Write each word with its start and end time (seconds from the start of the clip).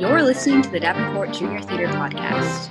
You're 0.00 0.22
listening 0.22 0.62
to 0.62 0.70
the 0.70 0.80
Davenport 0.80 1.34
Junior 1.34 1.60
Theater 1.60 1.86
Podcast. 1.88 2.70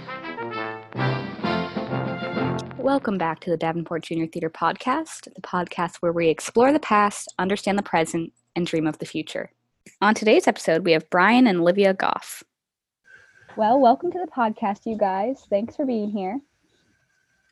Welcome 2.79 3.19
back 3.19 3.39
to 3.41 3.51
the 3.51 3.55
Davenport 3.55 4.01
Junior 4.01 4.25
Theater 4.25 4.49
Podcast, 4.49 5.31
the 5.35 5.41
podcast 5.41 5.97
where 5.97 6.11
we 6.11 6.27
explore 6.29 6.73
the 6.73 6.79
past, 6.79 7.31
understand 7.37 7.77
the 7.77 7.83
present, 7.83 8.33
and 8.55 8.65
dream 8.65 8.87
of 8.87 8.97
the 8.97 9.05
future. 9.05 9.51
On 10.01 10.15
today's 10.15 10.47
episode, 10.47 10.83
we 10.83 10.93
have 10.93 11.07
Brian 11.11 11.45
and 11.45 11.59
Olivia 11.59 11.93
Goff. 11.93 12.41
Well, 13.55 13.79
welcome 13.79 14.11
to 14.11 14.17
the 14.17 14.31
podcast, 14.31 14.87
you 14.87 14.97
guys. 14.97 15.45
Thanks 15.51 15.75
for 15.75 15.85
being 15.85 16.09
here. 16.09 16.41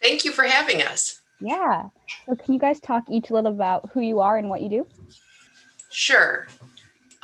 Thank 0.01 0.25
you 0.25 0.31
for 0.31 0.45
having 0.45 0.81
us. 0.81 1.21
Yeah. 1.39 1.83
So, 2.25 2.35
can 2.35 2.55
you 2.55 2.59
guys 2.59 2.79
talk 2.79 3.03
each 3.11 3.29
a 3.29 3.33
little 3.35 3.53
about 3.53 3.91
who 3.93 4.01
you 4.01 4.21
are 4.21 4.37
and 4.37 4.49
what 4.49 4.63
you 4.63 4.69
do? 4.69 4.87
Sure. 5.91 6.47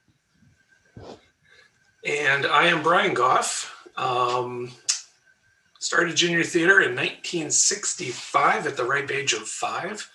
And 2.05 2.45
I 2.45 2.65
am 2.65 2.83
Brian 2.83 3.13
Goff. 3.13 3.87
Um, 3.95 4.73
started 5.79 6.17
junior 6.17 6.43
theater 6.43 6.81
in 6.81 6.89
1965 6.89 8.67
at 8.67 8.75
the 8.75 8.83
ripe 8.83 9.09
age 9.09 9.31
of 9.31 9.47
five. 9.47 10.11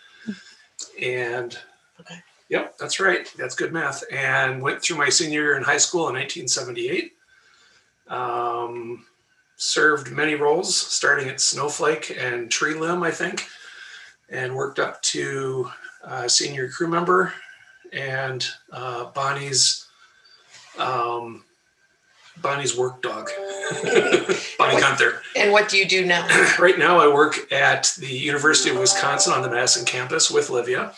And 1.00 1.56
okay. 1.98 2.16
Yep, 2.50 2.76
that's 2.76 3.00
right. 3.00 3.32
That's 3.38 3.54
good 3.54 3.72
math. 3.72 4.04
And 4.12 4.60
went 4.60 4.82
through 4.82 4.98
my 4.98 5.08
senior 5.08 5.40
year 5.40 5.56
in 5.56 5.62
high 5.62 5.78
school 5.78 6.08
in 6.08 6.14
1978. 6.14 7.14
Um, 8.08 9.04
served 9.56 10.12
many 10.12 10.34
roles, 10.34 10.74
starting 10.74 11.28
at 11.28 11.40
Snowflake 11.40 12.16
and 12.18 12.50
Tree 12.50 12.74
Limb, 12.74 13.02
I 13.02 13.10
think, 13.10 13.46
and 14.30 14.54
worked 14.54 14.78
up 14.78 15.02
to 15.02 15.70
uh, 16.04 16.28
senior 16.28 16.68
crew 16.68 16.86
member 16.86 17.32
and 17.92 18.46
uh, 18.72 19.06
Bonnie's 19.06 19.86
um, 20.78 21.44
Bonnie's 22.40 22.76
work 22.76 23.02
dog, 23.02 23.28
Bonnie 24.58 24.80
Gunther. 24.80 25.22
And 25.36 25.52
what 25.52 25.68
do 25.68 25.76
you 25.76 25.86
do 25.86 26.04
now? 26.04 26.26
right 26.58 26.78
now, 26.78 26.98
I 26.98 27.12
work 27.12 27.52
at 27.52 27.94
the 27.98 28.06
University 28.06 28.70
of 28.70 28.78
Wisconsin 28.78 29.32
on 29.32 29.42
the 29.42 29.50
Madison 29.50 29.84
campus 29.84 30.30
with 30.30 30.50
Livia. 30.50 30.92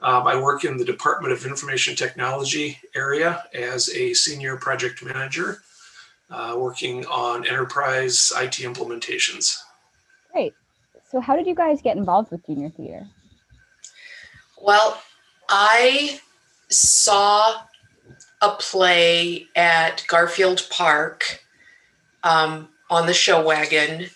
Um, 0.00 0.26
I 0.26 0.40
work 0.40 0.64
in 0.64 0.78
the 0.78 0.84
Department 0.84 1.34
of 1.34 1.44
Information 1.44 1.94
Technology 1.94 2.78
area 2.94 3.44
as 3.52 3.90
a 3.90 4.14
senior 4.14 4.56
project 4.56 5.04
manager, 5.04 5.62
uh, 6.30 6.54
working 6.56 7.04
on 7.06 7.46
enterprise 7.46 8.32
IT 8.36 8.52
implementations. 8.52 9.56
Great. 10.32 10.54
So, 11.10 11.20
how 11.20 11.36
did 11.36 11.46
you 11.46 11.54
guys 11.54 11.82
get 11.82 11.96
involved 11.96 12.30
with 12.30 12.44
junior 12.46 12.70
theater? 12.70 13.06
Well, 14.62 15.02
I 15.48 16.20
saw 16.68 17.62
a 18.42 18.50
play 18.50 19.46
at 19.56 20.04
Garfield 20.06 20.66
Park 20.70 21.42
um, 22.22 22.68
on 22.90 23.06
the 23.06 23.14
show 23.14 23.44
wagon 23.44 24.06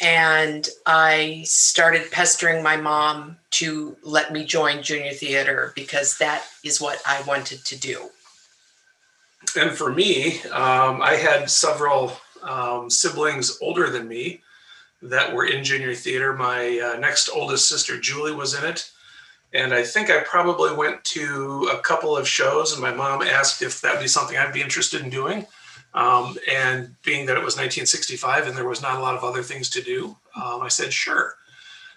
and 0.00 0.68
I 0.86 1.42
started 1.44 2.10
pestering 2.10 2.62
my 2.62 2.76
mom 2.76 3.36
to 3.52 3.96
let 4.02 4.32
me 4.32 4.44
join 4.44 4.82
junior 4.82 5.12
theater 5.12 5.72
because 5.74 6.18
that 6.18 6.44
is 6.64 6.80
what 6.80 7.00
I 7.04 7.22
wanted 7.22 7.64
to 7.64 7.76
do. 7.76 8.10
And 9.56 9.70
for 9.70 9.92
me, 9.92 10.42
um, 10.44 11.00
I 11.02 11.14
had 11.14 11.50
several 11.50 12.12
um, 12.42 12.90
siblings 12.90 13.58
older 13.60 13.90
than 13.90 14.08
me 14.08 14.42
that 15.02 15.32
were 15.32 15.46
in 15.46 15.64
junior 15.64 15.94
theater. 15.94 16.34
My 16.34 16.78
uh, 16.78 16.98
next 16.98 17.28
oldest 17.28 17.68
sister, 17.68 17.98
Julie, 17.98 18.32
was 18.34 18.54
in 18.54 18.64
it. 18.64 18.90
And 19.54 19.72
I 19.72 19.82
think 19.82 20.10
I 20.10 20.20
probably 20.20 20.74
went 20.74 21.02
to 21.04 21.70
a 21.72 21.78
couple 21.78 22.16
of 22.16 22.28
shows, 22.28 22.72
and 22.72 22.82
my 22.82 22.92
mom 22.92 23.22
asked 23.22 23.62
if 23.62 23.80
that 23.80 23.94
would 23.94 24.02
be 24.02 24.08
something 24.08 24.36
I'd 24.36 24.52
be 24.52 24.60
interested 24.60 25.00
in 25.00 25.08
doing. 25.08 25.46
Um, 25.94 26.36
and 26.50 26.94
being 27.02 27.24
that 27.26 27.36
it 27.36 27.44
was 27.44 27.56
1965 27.56 28.46
and 28.46 28.56
there 28.56 28.68
was 28.68 28.82
not 28.82 28.98
a 28.98 29.00
lot 29.00 29.16
of 29.16 29.24
other 29.24 29.42
things 29.42 29.70
to 29.70 29.82
do, 29.82 30.16
um, 30.36 30.60
I 30.60 30.68
said, 30.68 30.92
sure. 30.92 31.34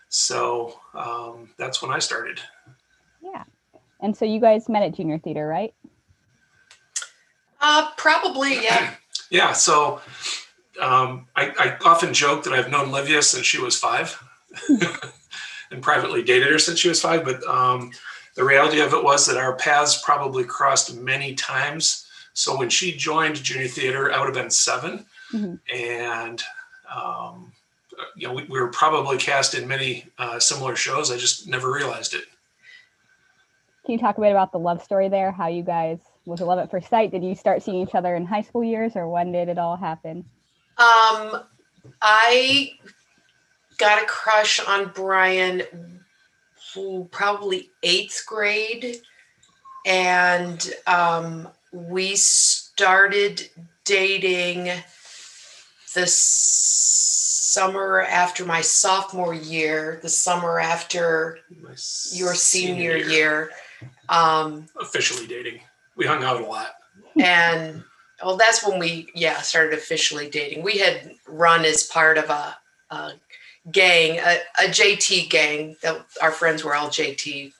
So 0.07 0.79
um, 0.93 1.49
that's 1.57 1.81
when 1.81 1.91
I 1.91 1.99
started. 1.99 2.39
Yeah. 3.21 3.43
And 3.99 4.15
so 4.15 4.23
you 4.23 4.39
guys 4.39 4.69
met 4.69 4.83
at 4.83 4.93
Junior 4.93 5.19
Theater, 5.19 5.45
right? 5.45 5.73
Uh, 7.61 7.91
probably, 7.97 8.63
yeah. 8.63 8.95
yeah. 9.29 9.53
So 9.53 10.01
um, 10.81 11.27
I, 11.35 11.53
I, 11.57 11.77
often 11.85 12.13
joke 12.13 12.43
that 12.43 12.53
I've 12.53 12.71
known 12.71 12.91
Livia 12.91 13.21
since 13.21 13.45
she 13.45 13.61
was 13.61 13.77
five 13.77 14.21
and 15.71 15.81
privately 15.81 16.23
dated 16.23 16.51
her 16.51 16.59
since 16.59 16.79
she 16.79 16.89
was 16.89 17.01
five. 17.01 17.23
But 17.23 17.43
um, 17.45 17.91
the 18.35 18.43
reality 18.43 18.79
of 18.79 18.93
it 18.93 19.03
was 19.03 19.27
that 19.27 19.37
our 19.37 19.55
paths 19.55 20.01
probably 20.03 20.43
crossed 20.43 20.95
many 20.95 21.35
times 21.35 22.07
so 22.33 22.57
when 22.57 22.69
she 22.69 22.95
joined 22.95 23.35
junior 23.35 23.67
theater, 23.67 24.11
I 24.11 24.19
would 24.19 24.25
have 24.25 24.43
been 24.43 24.51
7 24.51 25.05
mm-hmm. 25.33 25.55
and 25.73 26.43
um, 26.93 27.51
you 28.15 28.27
know 28.27 28.33
we, 28.33 28.43
we, 28.43 28.59
were 28.59 28.69
probably 28.69 29.17
cast 29.17 29.53
in 29.53 29.67
many 29.67 30.05
uh, 30.17 30.39
similar 30.39 30.75
shows. 30.75 31.11
I 31.11 31.17
just 31.17 31.47
never 31.47 31.71
realized 31.71 32.13
it. 32.13 32.23
Can 33.85 33.93
you 33.93 33.99
talk 33.99 34.17
a 34.17 34.21
bit 34.21 34.31
about 34.31 34.51
the 34.51 34.59
love 34.59 34.83
story 34.83 35.09
there? 35.09 35.31
How 35.31 35.47
you 35.47 35.63
guys 35.63 35.99
was 36.25 36.41
it 36.41 36.45
love 36.45 36.59
at 36.59 36.71
first 36.71 36.89
sight? 36.89 37.11
Did 37.11 37.23
you 37.23 37.35
start 37.35 37.63
seeing 37.63 37.81
each 37.81 37.95
other 37.95 38.15
in 38.15 38.25
high 38.25 38.41
school 38.41 38.63
years, 38.63 38.95
or 38.95 39.07
when 39.09 39.31
did 39.31 39.49
it 39.49 39.57
all 39.57 39.75
happen? 39.75 40.25
Um, 40.77 41.43
I 42.01 42.73
got 43.77 44.01
a 44.01 44.05
crush 44.05 44.59
on 44.59 44.91
Brian 44.93 45.63
probably 47.11 47.69
eighth 47.83 48.23
grade, 48.25 49.01
and 49.85 50.71
um, 50.87 51.49
we 51.73 52.15
started 52.15 53.49
dating 53.83 54.71
the 55.93 56.07
summer 57.51 58.01
after 58.01 58.45
my 58.45 58.61
sophomore 58.61 59.33
year, 59.33 59.99
the 60.01 60.09
summer 60.09 60.59
after 60.59 61.39
my 61.61 61.69
your 61.69 61.75
senior, 61.75 62.35
senior 62.35 62.97
year. 62.97 63.09
year. 63.09 63.51
Um, 64.07 64.67
officially 64.79 65.27
dating. 65.27 65.59
We 66.01 66.07
hung 66.07 66.23
out 66.23 66.41
a 66.41 66.45
lot. 66.45 66.73
And 67.19 67.83
well, 68.23 68.35
that's 68.35 68.65
when 68.65 68.79
we, 68.79 69.09
yeah, 69.13 69.41
started 69.41 69.77
officially 69.77 70.29
dating. 70.29 70.63
We 70.63 70.79
had 70.79 71.11
run 71.27 71.63
as 71.63 71.83
part 71.83 72.17
of 72.17 72.29
a, 72.29 72.57
a 72.89 73.11
gang, 73.71 74.17
a, 74.19 74.39
a 74.63 74.67
JT 74.67 75.29
gang. 75.29 75.75
That 75.83 76.03
our 76.21 76.31
friends 76.31 76.63
were 76.63 76.75
all 76.75 76.87
JT 76.87 77.53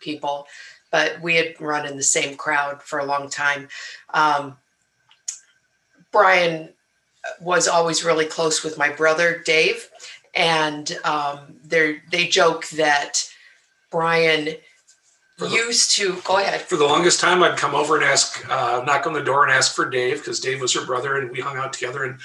people 0.00 0.46
but 0.90 1.20
we 1.20 1.36
had 1.36 1.60
run 1.60 1.86
in 1.86 1.96
the 1.96 2.02
same 2.02 2.36
crowd 2.36 2.82
for 2.82 2.98
a 2.98 3.04
long 3.04 3.28
time. 3.28 3.68
Um, 4.14 4.56
Brian 6.12 6.70
was 7.40 7.68
always 7.68 8.04
really 8.04 8.24
close 8.24 8.64
with 8.64 8.78
my 8.78 8.88
brother 8.90 9.42
Dave, 9.44 9.88
and 10.34 10.98
um, 11.04 11.56
they 11.64 12.28
joke 12.28 12.68
that 12.70 13.28
Brian 13.90 14.56
the, 15.38 15.48
used 15.48 15.96
to 15.96 16.20
go 16.24 16.38
ahead. 16.38 16.62
For 16.62 16.76
the 16.76 16.84
longest 16.84 17.20
time, 17.20 17.42
I'd 17.42 17.56
come 17.56 17.74
over 17.74 17.96
and 17.96 18.04
ask, 18.04 18.44
uh, 18.50 18.82
knock 18.84 19.06
on 19.06 19.12
the 19.12 19.22
door 19.22 19.44
and 19.44 19.52
ask 19.52 19.74
for 19.74 19.88
Dave 19.88 20.18
because 20.18 20.40
Dave 20.40 20.60
was 20.60 20.74
her 20.74 20.84
brother, 20.84 21.16
and 21.16 21.30
we 21.30 21.40
hung 21.40 21.56
out 21.56 21.72
together 21.72 22.04
and 22.04 22.18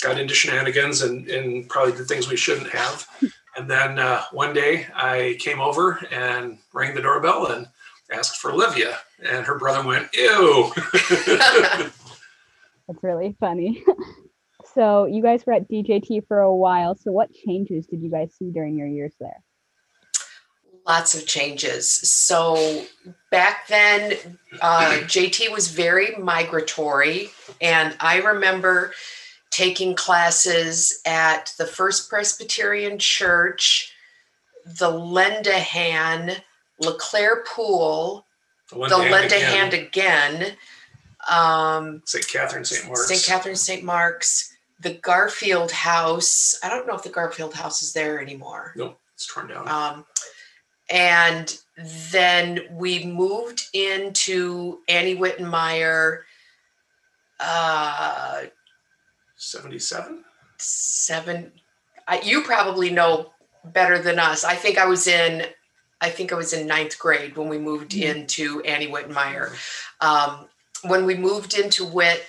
got 0.00 0.18
into 0.18 0.34
shenanigans 0.34 1.02
and, 1.02 1.28
and 1.28 1.68
probably 1.68 1.92
did 1.92 2.06
things 2.06 2.28
we 2.28 2.36
shouldn't 2.36 2.70
have. 2.70 3.06
And 3.56 3.68
then 3.68 3.98
uh, 3.98 4.22
one 4.30 4.54
day 4.54 4.86
I 4.94 5.36
came 5.40 5.60
over 5.60 5.98
and 6.12 6.58
rang 6.72 6.94
the 6.94 7.02
doorbell 7.02 7.46
and 7.46 7.66
asked 8.12 8.36
for 8.36 8.52
Olivia, 8.52 8.98
and 9.22 9.44
her 9.44 9.58
brother 9.58 9.86
went, 9.86 10.08
"Ew." 10.14 10.72
That's 11.02 11.92
really 13.02 13.36
funny. 13.40 13.84
so 14.74 15.06
you 15.06 15.20
guys 15.20 15.44
were 15.44 15.52
at 15.52 15.68
DJT 15.68 16.28
for 16.28 16.38
a 16.38 16.54
while. 16.54 16.94
So 16.94 17.10
what 17.10 17.32
changes 17.34 17.86
did 17.86 18.02
you 18.02 18.10
guys 18.10 18.32
see 18.38 18.50
during 18.50 18.78
your 18.78 18.86
years 18.88 19.14
there? 19.18 19.42
Lots 20.86 21.14
of 21.14 21.26
changes. 21.26 21.88
So 21.90 22.84
back 23.30 23.68
then, 23.68 24.16
uh, 24.60 24.90
JT 25.04 25.52
was 25.52 25.68
very 25.68 26.16
migratory, 26.16 27.30
and 27.60 27.96
I 28.00 28.20
remember 28.20 28.92
taking 29.50 29.94
classes 29.94 31.00
at 31.04 31.52
the 31.58 31.66
First 31.66 32.08
Presbyterian 32.08 32.98
Church, 32.98 33.92
the 34.78 34.90
Lend-A-Hand, 34.90 36.42
LeClaire 36.78 37.44
Pool, 37.46 38.26
the 38.70 38.76
Lend-A-Hand 38.78 39.74
again, 39.74 40.56
um, 41.28 42.02
St. 42.06 42.26
Catherine, 42.26 42.64
St. 42.64 42.86
Mark's. 42.86 43.08
St. 43.08 43.24
Catherine, 43.24 43.56
St. 43.56 43.84
Mark's, 43.84 44.56
the 44.78 44.94
Garfield 44.94 45.70
House. 45.72 46.58
I 46.62 46.68
don't 46.68 46.86
know 46.86 46.94
if 46.94 47.02
the 47.02 47.10
Garfield 47.10 47.54
House 47.54 47.82
is 47.82 47.92
there 47.92 48.20
anymore. 48.20 48.72
Nope, 48.76 48.98
it's 49.14 49.26
torn 49.26 49.48
down. 49.48 49.68
Um, 49.68 50.06
and 50.90 51.56
then 52.10 52.60
we 52.72 53.04
moved 53.04 53.68
into 53.72 54.80
Annie 54.88 55.16
Wittenmyer 55.16 56.20
uh, 57.38 58.42
77? 59.36 60.24
seven. 60.58 61.52
I, 62.06 62.20
you 62.20 62.42
probably 62.42 62.90
know 62.90 63.32
better 63.64 63.98
than 63.98 64.18
us. 64.18 64.44
I 64.44 64.54
think 64.54 64.78
I 64.78 64.86
was 64.86 65.06
in. 65.06 65.46
I 66.02 66.08
think 66.10 66.32
I 66.32 66.36
was 66.36 66.52
in 66.52 66.66
ninth 66.66 66.98
grade 66.98 67.36
when 67.36 67.48
we 67.48 67.58
moved 67.58 67.92
Mhm. 67.92 68.14
into 68.14 68.60
Annie 68.62 68.88
Wittenmyer. 68.88 69.54
Um, 70.00 70.48
when 70.82 71.04
we 71.06 71.14
moved 71.14 71.54
into 71.54 71.84
Wit, 71.84 72.26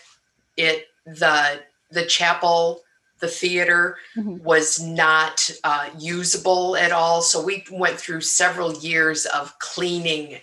it 0.58 0.88
the 1.06 1.62
the 1.90 2.06
chapel, 2.06 2.82
the 3.22 3.28
theater 3.28 3.98
Mhm. 4.18 4.42
was 4.42 4.80
not 4.80 5.50
uh, 5.64 5.90
usable 5.98 6.76
at 6.76 6.92
all. 6.92 7.22
So 7.22 7.42
we 7.42 7.64
went 7.72 8.00
through 8.00 8.22
several 8.22 8.74
years 8.80 9.26
of 9.28 9.58
cleaning 9.60 10.42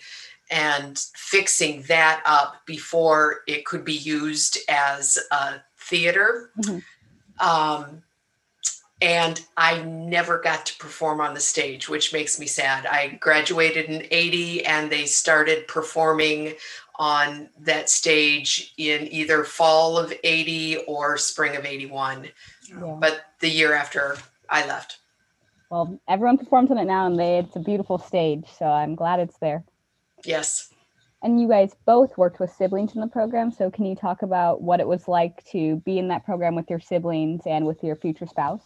and 0.51 0.99
fixing 1.15 1.83
that 1.83 2.23
up 2.25 2.65
before 2.65 3.41
it 3.47 3.67
could 3.67 3.85
be 3.85 3.93
used 3.97 4.59
as 4.69 5.19
a 5.31 5.57
theater. 5.79 6.51
Mhm. 6.65 6.83
Um, 7.39 8.03
and 9.01 9.41
I 9.57 9.83
never 9.83 10.39
got 10.41 10.67
to 10.67 10.77
perform 10.79 11.21
on 11.21 11.35
the 11.35 11.41
stage, 11.41 11.89
which 11.89 12.13
makes 12.13 12.39
me 12.39 12.47
sad. 12.47 12.85
I 12.87 13.09
graduated 13.21 13.85
in 13.87 14.09
80 14.11 14.65
and 14.65 14.91
they 14.91 15.07
started 15.07 15.69
performing 15.69 16.55
on 16.99 17.49
that 17.61 17.89
stage 17.89 18.73
in 18.77 19.07
either 19.13 19.45
fall 19.45 19.97
of 19.97 20.13
80 20.25 20.79
or 20.89 21.17
spring 21.17 21.57
of 21.57 21.65
81, 21.65 22.29
Yeah. 22.69 22.97
but 22.99 23.25
the 23.41 23.49
year 23.49 23.73
after 23.73 24.17
I 24.49 24.67
left. 24.67 24.99
Well, 25.71 26.01
everyone 26.09 26.39
performs 26.39 26.71
on 26.71 26.79
it 26.79 26.87
now, 26.87 27.07
and 27.07 27.19
they 27.19 27.39
it's 27.39 27.55
a 27.57 27.61
beautiful 27.61 27.99
stage. 27.99 28.47
So 28.59 28.67
I'm 28.67 28.95
glad 28.95 29.21
it's 29.21 29.39
there. 29.39 29.65
Yes. 30.25 30.73
And 31.23 31.41
you 31.41 31.49
guys 31.49 31.75
both 31.85 32.17
worked 32.17 32.41
with 32.41 32.53
siblings 32.53 32.95
in 32.95 33.01
the 33.01 33.07
program. 33.07 33.51
So 33.51 33.71
can 33.71 33.85
you 33.85 33.95
talk 33.97 34.23
about 34.23 34.63
what 34.63 34.81
it 34.81 34.87
was 34.87 35.09
like 35.09 35.45
to 35.51 35.77
be 35.85 35.99
in 35.99 36.09
that 36.09 36.25
program 36.25 36.55
with 36.55 36.71
your 36.71 36.81
siblings 36.81 37.43
and 37.45 37.67
with 37.67 37.83
your 37.83 37.97
future 37.97 38.27
spouse? 38.27 38.63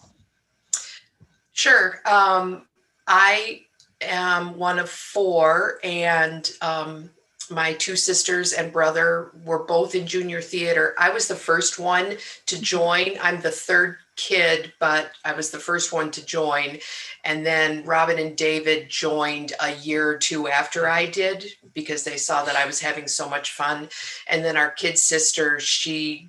Sure. 1.52 2.00
Um, 2.06 2.67
I 3.06 3.62
am 4.00 4.56
one 4.56 4.79
of 4.79 4.88
four, 4.88 5.79
and 5.82 6.50
um, 6.61 7.11
my 7.53 7.75
two 7.75 7.97
sisters 7.97 8.53
and 8.53 8.73
brother 8.73 9.33
were 9.45 9.65
both 9.65 9.95
in 9.95 10.07
junior 10.07 10.41
theater. 10.41 10.95
I 10.99 11.11
was 11.11 11.29
the 11.29 11.35
first 11.37 11.79
one 11.79 12.17
to 12.47 12.61
join. 12.61 13.13
I'm 13.21 13.41
the 13.41 13.51
third 13.51 13.99
kid, 14.17 14.73
but 14.79 15.13
I 15.25 15.33
was 15.33 15.51
the 15.51 15.59
first 15.59 15.93
one 15.93 16.11
to 16.13 16.25
join. 16.25 16.79
And 17.25 17.45
then 17.47 17.85
Robin 17.85 18.19
and 18.19 18.37
David 18.37 18.89
joined 18.89 19.53
a 19.61 19.75
year 19.77 20.09
or 20.09 20.19
two 20.19 20.49
after 20.49 20.89
I 20.89 21.07
did 21.07 21.47
because 21.75 22.05
they 22.05 22.17
saw 22.17 22.45
that 22.45 22.57
I 22.57 22.67
was 22.67 22.81
having 22.81 23.09
so 23.09 23.29
much 23.29 23.53
fun. 23.53 23.89
And 24.29 24.45
then 24.45 24.57
our 24.57 24.71
kid 24.71 24.99
sister, 24.99 25.61
she 25.61 26.29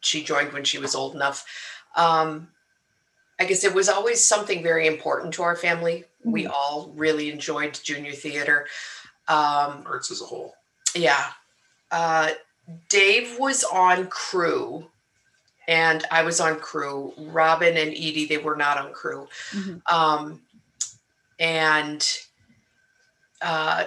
she 0.00 0.22
joined 0.22 0.52
when 0.52 0.64
she 0.64 0.78
was 0.78 0.94
old 0.94 1.14
enough. 1.14 1.44
Um, 1.96 2.48
I 3.38 3.44
guess 3.44 3.64
it 3.64 3.74
was 3.74 3.88
always 3.88 4.24
something 4.24 4.62
very 4.62 4.86
important 4.86 5.34
to 5.34 5.42
our 5.42 5.56
family. 5.56 6.04
We 6.24 6.46
all 6.46 6.92
really 6.94 7.30
enjoyed 7.30 7.78
junior 7.82 8.12
theater. 8.12 8.66
Um, 9.28 9.82
Arts 9.86 10.10
as 10.10 10.20
a 10.22 10.24
whole. 10.24 10.54
yeah. 10.94 11.26
Uh, 11.90 12.30
Dave 12.88 13.38
was 13.38 13.62
on 13.64 14.06
crew 14.08 14.86
and 15.68 16.04
I 16.10 16.22
was 16.22 16.40
on 16.40 16.58
crew. 16.58 17.12
Robin 17.16 17.76
and 17.76 17.90
Edie, 17.90 18.26
they 18.26 18.38
were 18.38 18.56
not 18.56 18.76
on 18.78 18.92
crew. 18.92 19.28
Mhm. 19.52 19.82
Um, 19.90 20.42
and 21.38 22.08
uh, 23.42 23.84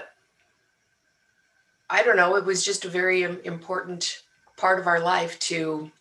I 1.90 2.04
don't 2.04 2.18
know, 2.18 2.36
it 2.36 2.46
was 2.46 2.64
just 2.64 2.86
a 2.86 2.90
very 2.90 3.24
important 3.24 4.22
part 4.58 4.80
of 4.80 4.88
our 4.88 5.00
life 5.00 5.40
to 5.40 5.92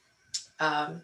um, 0.60 1.02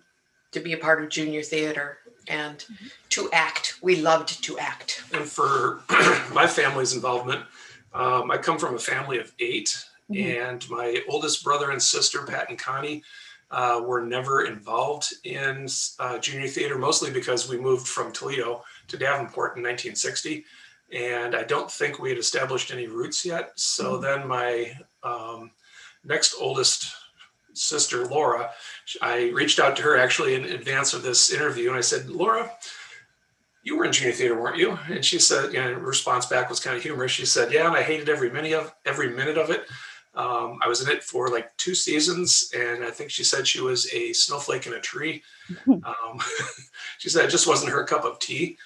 to 0.52 0.60
be 0.60 0.72
a 0.72 0.76
part 0.78 1.02
of 1.02 1.08
junior 1.08 1.42
theater 1.42 1.98
and 2.28 2.64
to 3.10 3.30
act. 3.32 3.78
We 3.82 3.96
loved 3.96 4.42
to 4.44 4.58
act. 4.58 5.02
And 5.12 5.24
for 5.24 5.80
my 6.32 6.46
family's 6.46 6.92
involvement, 6.94 7.42
um, 7.94 8.30
I 8.30 8.38
come 8.38 8.58
from 8.58 8.74
a 8.74 8.78
family 8.78 9.18
of 9.18 9.32
8 9.38 9.84
Mhm. 10.10 10.36
and 10.40 10.70
my 10.70 11.02
oldest 11.08 11.42
brother 11.42 11.70
and 11.70 11.82
sister, 11.82 12.24
Pat 12.26 12.50
and 12.50 12.58
Connie, 12.58 13.02
uh, 13.50 13.80
were 13.84 14.02
never 14.02 14.44
involved 14.44 15.14
in 15.24 15.66
uh, 15.98 16.18
junior 16.18 16.48
theater, 16.48 16.76
mostly 16.76 17.10
because 17.10 17.48
we 17.48 17.56
moved 17.56 17.86
from 17.86 18.12
Toledo 18.12 18.64
to 18.88 18.96
Davenport 18.98 19.56
in 19.56 19.62
1960. 19.62 20.44
And 20.92 21.34
I 21.34 21.44
don't 21.44 21.70
think 21.70 21.98
we 21.98 22.10
had 22.10 22.18
established 22.18 22.70
any 22.72 22.86
roots 22.86 23.24
yet. 23.24 23.52
So 23.56 23.96
Mhm. 23.96 24.02
then 24.02 24.28
my 24.28 24.78
um, 25.02 25.50
next 26.02 26.34
oldest 26.38 26.92
sister, 27.54 28.06
Laura, 28.06 28.52
I 29.00 29.28
reached 29.30 29.60
out 29.60 29.76
to 29.76 29.82
her 29.82 29.96
actually 29.96 30.34
in 30.34 30.44
advance 30.44 30.92
of 30.92 31.02
this 31.02 31.30
interview 31.30 31.68
and 31.68 31.78
I 31.78 31.82
said, 31.82 32.10
Laura, 32.10 32.50
you 33.64 33.76
were 33.76 33.86
in 33.86 33.92
junior 33.92 34.12
theater, 34.12 34.40
weren't 34.40 34.58
you? 34.58 34.78
And 34.88 35.04
she 35.04 35.18
said, 35.18 35.52
you 35.52 35.60
know, 35.60 35.72
response 35.72 36.26
back 36.26 36.50
was 36.50 36.60
kind 36.60 36.76
of 36.76 36.82
humorous. 36.82 37.10
She 37.10 37.24
said, 37.24 37.50
yeah, 37.50 37.66
and 37.66 37.74
I 37.74 37.82
hated 37.82 38.10
every 38.10 38.30
minute 38.30 38.52
of 38.52 38.72
every 38.84 39.08
minute 39.08 39.38
of 39.38 39.50
it. 39.50 39.64
Um, 40.14 40.58
I 40.62 40.68
was 40.68 40.80
in 40.80 40.94
it 40.94 41.02
for 41.02 41.28
like 41.28 41.56
two 41.56 41.74
seasons, 41.74 42.52
and 42.56 42.84
I 42.84 42.90
think 42.90 43.10
she 43.10 43.24
said 43.24 43.48
she 43.48 43.60
was 43.60 43.92
a 43.92 44.12
snowflake 44.12 44.66
in 44.66 44.74
a 44.74 44.80
tree. 44.80 45.22
Um, 45.68 46.20
she 46.98 47.10
said 47.10 47.24
it 47.24 47.30
just 47.30 47.46
wasn't 47.46 47.72
her 47.72 47.84
cup 47.84 48.04
of 48.04 48.18
tea. 48.18 48.56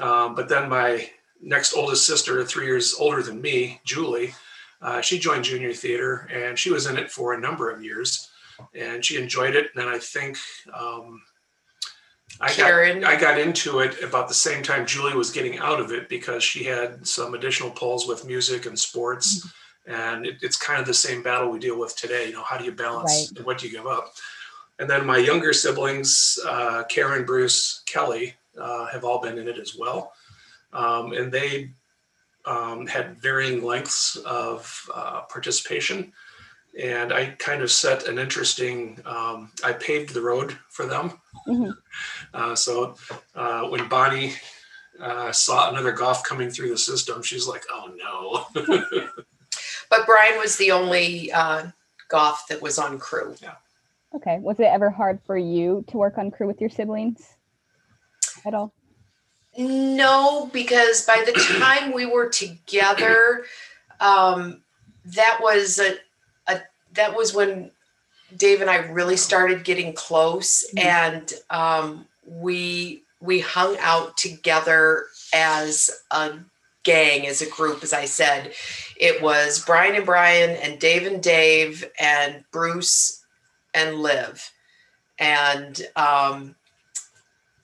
Um, 0.00 0.34
but 0.34 0.48
then 0.48 0.68
my 0.68 1.10
next 1.40 1.74
oldest 1.74 2.06
sister, 2.06 2.42
three 2.44 2.66
years 2.66 2.94
older 2.98 3.22
than 3.22 3.42
me, 3.42 3.80
Julie, 3.84 4.34
uh, 4.80 5.00
she 5.00 5.18
joined 5.18 5.44
junior 5.44 5.72
theater, 5.72 6.28
and 6.32 6.58
she 6.58 6.70
was 6.70 6.86
in 6.86 6.96
it 6.96 7.10
for 7.10 7.34
a 7.34 7.40
number 7.40 7.70
of 7.70 7.82
years, 7.82 8.30
and 8.74 9.04
she 9.04 9.20
enjoyed 9.20 9.54
it. 9.54 9.70
And 9.74 9.82
then 9.82 9.88
I 9.88 9.98
think 9.98 10.38
I 12.40 12.48
got 12.56 13.04
I 13.04 13.20
got 13.20 13.38
into 13.38 13.80
it 13.80 14.02
about 14.02 14.28
the 14.28 14.34
same 14.34 14.62
time 14.62 14.86
Julie 14.86 15.14
was 15.14 15.30
getting 15.30 15.58
out 15.58 15.80
of 15.80 15.92
it 15.92 16.08
because 16.08 16.42
she 16.42 16.64
had 16.64 17.06
some 17.06 17.34
additional 17.34 17.70
pulls 17.70 18.06
with 18.06 18.26
music 18.26 18.66
and 18.66 18.78
sports. 18.78 19.48
And 19.86 20.26
it, 20.26 20.36
it's 20.42 20.56
kind 20.56 20.80
of 20.80 20.86
the 20.86 20.94
same 20.94 21.22
battle 21.22 21.50
we 21.50 21.58
deal 21.58 21.78
with 21.78 21.96
today. 21.96 22.28
You 22.28 22.32
know, 22.32 22.42
how 22.42 22.56
do 22.56 22.64
you 22.64 22.72
balance 22.72 23.30
and 23.32 23.44
what 23.44 23.58
do 23.58 23.66
you 23.66 23.72
give 23.72 23.86
up? 23.86 24.14
And 24.78 24.90
then 24.90 25.06
my 25.06 25.18
younger 25.18 25.52
siblings, 25.52 26.38
uh, 26.46 26.84
Karen, 26.88 27.24
Bruce, 27.24 27.82
Kelly, 27.86 28.34
uh, 28.60 28.86
have 28.86 29.04
all 29.04 29.20
been 29.20 29.38
in 29.38 29.46
it 29.46 29.58
as 29.58 29.76
well. 29.76 30.12
Um, 30.72 31.12
and 31.12 31.30
they 31.30 31.70
um, 32.44 32.86
had 32.86 33.20
varying 33.20 33.62
lengths 33.62 34.16
of 34.16 34.90
uh, 34.92 35.22
participation. 35.22 36.12
And 36.80 37.12
I 37.12 37.26
kind 37.38 37.62
of 37.62 37.70
set 37.70 38.08
an 38.08 38.18
interesting, 38.18 39.00
um, 39.04 39.52
I 39.62 39.72
paved 39.72 40.12
the 40.12 40.20
road 40.20 40.58
for 40.70 40.86
them. 40.86 41.20
Mhm. 41.46 41.76
Uh, 42.32 42.54
so 42.54 42.96
uh, 43.34 43.68
when 43.68 43.88
Bonnie 43.88 44.34
uh, 45.00 45.30
saw 45.32 45.70
another 45.70 45.92
Goff 45.92 46.24
coming 46.24 46.50
through 46.50 46.70
the 46.70 46.78
system, 46.78 47.22
she's 47.22 47.46
like, 47.46 47.64
"Oh 47.70 47.92
no!" 47.96 48.64
but 49.90 50.06
Brian 50.06 50.38
was 50.38 50.56
the 50.56 50.72
only 50.72 51.32
uh, 51.32 51.66
Goff 52.08 52.46
that 52.48 52.62
was 52.62 52.78
on 52.78 52.98
crew. 52.98 53.34
Okay. 54.14 54.38
Was 54.38 54.60
it 54.60 54.64
ever 54.64 54.90
hard 54.90 55.20
for 55.26 55.36
you 55.36 55.84
to 55.88 55.96
work 55.96 56.18
on 56.18 56.30
crew 56.30 56.46
with 56.46 56.60
your 56.60 56.70
siblings 56.70 57.36
at 58.44 58.54
all? 58.54 58.72
No, 59.56 60.50
because 60.52 61.04
by 61.04 61.22
the 61.24 61.32
time 61.32 61.92
we 61.92 62.06
were 62.06 62.28
together, 62.28 63.44
um, 64.00 64.62
that 65.04 65.38
was 65.40 65.78
a, 65.78 65.92
a 65.92 65.96
that 66.94 67.16
was 67.16 67.34
when 67.34 67.70
Dave 68.36 68.60
and 68.60 68.70
I 68.70 68.76
really 68.76 69.16
started 69.16 69.64
getting 69.64 69.92
close, 69.92 70.64
Mhm. 70.74 70.84
and 70.84 71.34
um, 71.50 72.08
we 72.26 73.02
we 73.20 73.40
hung 73.40 73.76
out 73.78 74.16
together 74.18 75.06
as 75.32 75.90
a 76.10 76.32
gang, 76.82 77.26
as 77.26 77.40
a 77.40 77.48
group. 77.48 77.82
As 77.82 77.92
I 77.94 78.04
said, 78.04 78.54
it 78.96 79.22
was 79.22 79.64
Brian 79.64 79.94
and 79.94 80.04
Brian, 80.04 80.50
and 80.50 80.78
Dave 80.78 81.06
and 81.06 81.22
Dave, 81.22 81.90
and 81.98 82.44
Bruce 82.50 83.22
and 83.72 84.00
Liv, 84.00 84.50
and 85.18 85.86
um, 85.96 86.54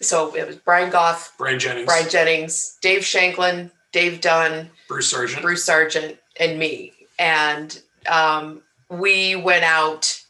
so 0.00 0.34
it 0.34 0.46
was 0.46 0.56
Brian 0.56 0.90
Goff, 0.90 1.34
Brian 1.36 1.58
Jennings, 1.58 1.86
Brian 1.86 2.08
Jennings, 2.08 2.78
Dave 2.80 3.04
Shanklin, 3.04 3.70
Dave 3.92 4.20
Dunn, 4.20 4.70
Bruce 4.88 5.08
Sargent, 5.10 5.42
Bruce 5.42 5.64
Sargent, 5.64 6.18
and 6.38 6.58
me. 6.58 6.92
And 7.18 7.82
um, 8.08 8.62
we 8.90 9.36
went 9.36 9.64
out 9.64 10.20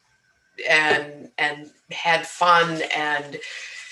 and 0.69 1.31
and 1.39 1.71
had 1.91 2.27
fun 2.27 2.83
and 2.95 3.39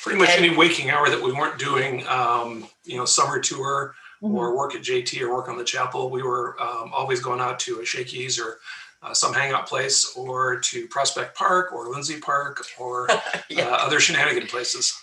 Pretty 0.02 0.20
much 0.20 0.28
And- 0.30 0.44
any 0.44 0.56
waking 0.56 0.90
hour 0.90 1.10
that 1.10 1.20
we 1.20 1.32
weren't 1.32 1.58
doing, 1.58 2.06
um, 2.06 2.68
you 2.84 2.96
know, 2.96 3.04
summer 3.04 3.40
tour 3.40 3.96
Mhm. 4.22 4.32
or 4.34 4.56
work 4.56 4.74
at 4.76 4.80
JT 4.82 5.20
or 5.22 5.34
work 5.34 5.48
on 5.48 5.58
the 5.58 5.64
chapel, 5.64 6.08
we 6.08 6.22
were 6.22 6.56
um, 6.62 6.92
always 6.94 7.18
going 7.20 7.40
out 7.40 7.58
to 7.60 7.80
a 7.80 7.84
Shakey's 7.84 8.38
or 8.38 8.60
uh, 9.02 9.12
some 9.12 9.34
hangout 9.34 9.66
place 9.66 10.12
or 10.16 10.56
to 10.60 10.86
Prospect 10.88 11.36
Park 11.36 11.72
or 11.72 11.88
Lindsay 11.88 12.20
Park 12.20 12.64
or 12.78 13.08
yeah. 13.48 13.64
uh, 13.66 13.76
other 13.84 13.98
shenanigan 13.98 14.46
places. 14.46 14.96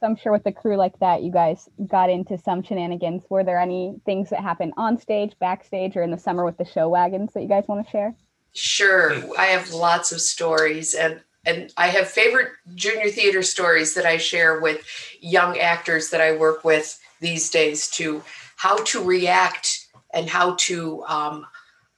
So 0.00 0.06
I'm 0.06 0.16
sure 0.16 0.30
with 0.32 0.46
a 0.46 0.52
crew 0.52 0.76
like 0.76 0.96
that, 1.00 1.22
you 1.22 1.32
guys 1.32 1.68
got 1.88 2.08
into 2.08 2.38
some 2.38 2.62
shenanigans. 2.62 3.22
Were 3.28 3.42
there 3.42 3.58
any 3.58 4.00
things 4.06 4.30
that 4.30 4.40
happened 4.40 4.72
on 4.76 4.98
stage, 4.98 5.32
backstage, 5.40 5.96
or 5.96 6.02
in 6.04 6.12
the 6.12 6.18
summer 6.18 6.44
with 6.44 6.56
the 6.58 6.64
show 6.64 6.88
wagons 6.88 7.32
that 7.34 7.42
you 7.42 7.48
guys 7.48 7.64
want 7.66 7.84
to 7.84 7.90
share? 7.90 8.14
Sure, 8.54 9.14
I 9.38 9.46
have 9.46 9.72
lots 9.72 10.12
of 10.12 10.20
stories, 10.20 10.94
and 10.94 11.20
and 11.46 11.72
I 11.76 11.88
have 11.88 12.08
favorite 12.08 12.50
junior 12.74 13.10
theater 13.10 13.42
stories 13.42 13.94
that 13.94 14.04
I 14.04 14.16
share 14.18 14.60
with 14.60 14.84
young 15.20 15.58
actors 15.58 16.10
that 16.10 16.20
I 16.20 16.36
work 16.36 16.64
with 16.64 16.98
these 17.20 17.48
days 17.50 17.88
to 17.92 18.22
how 18.56 18.76
to 18.84 19.02
react 19.02 19.86
and 20.12 20.28
how 20.28 20.54
to 20.56 21.04
um, 21.04 21.46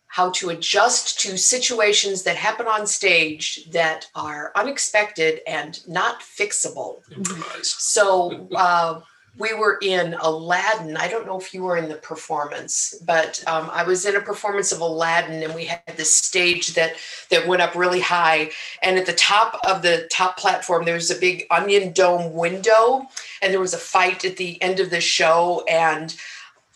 how 0.07 0.31
to 0.31 0.51
adjust 0.51 1.21
to 1.21 1.39
situations 1.39 2.25
that 2.25 2.37
happen 2.37 2.67
on 2.67 2.87
stage 2.87 3.69
that 3.71 4.09
are 4.15 4.53
unexpected 4.57 5.41
and 5.47 5.87
not 5.89 6.21
fixable. 6.21 6.99
Improvise. 7.17 7.71
So 7.71 8.49
uh, 8.57 9.01
we 9.39 9.55
were 9.55 9.79
in 9.81 10.15
Aladdin. 10.15 10.97
I 10.97 11.09
don't 11.09 11.27
know 11.27 11.39
if 11.39 11.55
you 11.55 11.63
were 11.63 11.77
in 11.77 11.89
the 11.89 11.95
performance, 11.97 12.95
but 13.07 13.43
um, 13.47 13.71
I 13.73 13.85
was 13.85 14.05
in 14.05 14.17
a 14.17 14.21
performance 14.21 14.73
of 14.73 14.81
Aladdin, 14.81 15.43
and 15.43 15.55
we 15.55 15.67
had 15.67 15.83
this 15.97 16.15
stage 16.15 16.75
that 16.75 16.97
that 17.31 17.47
went 17.47 17.63
up 17.63 17.75
really 17.75 18.01
high. 18.01 18.51
And 18.83 18.99
at 18.99 19.07
the 19.07 19.13
top 19.13 19.59
of 19.65 19.83
the 19.83 20.09
top 20.11 20.37
platform, 20.37 20.85
there 20.85 20.95
was 20.95 21.11
a 21.11 21.19
big 21.19 21.47
onion 21.51 21.93
dome 21.93 22.35
window, 22.35 23.07
and 23.41 23.53
there 23.53 23.61
was 23.61 23.75
a 23.75 23.79
fight 23.79 24.25
at 24.25 24.37
the 24.37 24.61
end 24.63 24.81
of 24.81 24.91
the 24.91 25.01
show, 25.01 25.65
and 25.69 26.15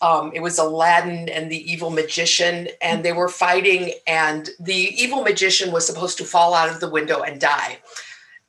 um, 0.01 0.31
it 0.33 0.41
was 0.41 0.57
Aladdin 0.57 1.29
and 1.29 1.51
the 1.51 1.71
evil 1.71 1.89
magician, 1.89 2.69
and 2.81 3.03
they 3.03 3.13
were 3.13 3.29
fighting, 3.29 3.93
and 4.07 4.49
the 4.59 4.73
evil 4.73 5.21
magician 5.21 5.71
was 5.71 5.85
supposed 5.85 6.17
to 6.17 6.23
fall 6.23 6.53
out 6.53 6.69
of 6.69 6.79
the 6.79 6.89
window 6.89 7.21
and 7.21 7.39
die. 7.41 7.79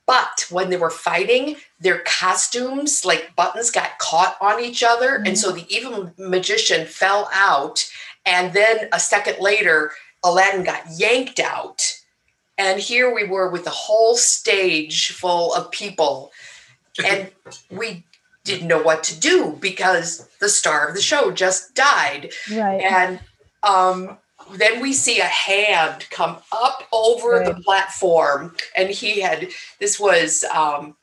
But 0.06 0.46
when 0.50 0.70
they 0.70 0.76
were 0.76 0.90
fighting, 0.90 1.56
their 1.80 1.98
costumes, 2.00 3.04
like 3.04 3.34
buttons, 3.34 3.72
got 3.72 3.98
caught 3.98 4.36
on 4.40 4.60
each 4.60 4.84
other. 4.84 5.22
And 5.26 5.36
so 5.36 5.50
the 5.50 5.66
evil 5.68 6.12
magician 6.16 6.86
fell 6.86 7.28
out. 7.32 7.90
And 8.24 8.52
then 8.52 8.88
a 8.92 9.00
second 9.00 9.38
later, 9.40 9.92
Aladdin 10.24 10.64
got 10.64 10.84
yanked 10.96 11.40
out. 11.40 12.00
And 12.56 12.80
here 12.80 13.14
we 13.14 13.24
were 13.24 13.50
with 13.50 13.66
a 13.66 13.70
whole 13.70 14.16
stage 14.16 15.12
full 15.12 15.52
of 15.54 15.70
people. 15.72 16.32
And 17.04 17.30
we 17.70 18.04
didn't 18.44 18.68
know 18.68 18.80
what 18.80 19.02
to 19.04 19.18
do 19.18 19.58
because 19.60 20.28
the 20.40 20.48
star 20.48 20.88
of 20.88 20.94
the 20.94 21.02
show 21.02 21.32
just 21.32 21.74
died. 21.74 22.30
Right. 22.50 22.80
And 22.80 23.20
um, 23.64 24.18
then 24.54 24.80
we 24.80 24.92
see 24.92 25.20
a 25.20 25.24
hand 25.24 26.06
come 26.10 26.38
up 26.52 26.82
over 26.92 27.44
the 27.44 27.60
platform, 27.62 28.54
and 28.76 28.90
he 28.90 29.20
had 29.20 29.48
this 29.80 29.98
was 29.98 30.44
um, 30.44 30.96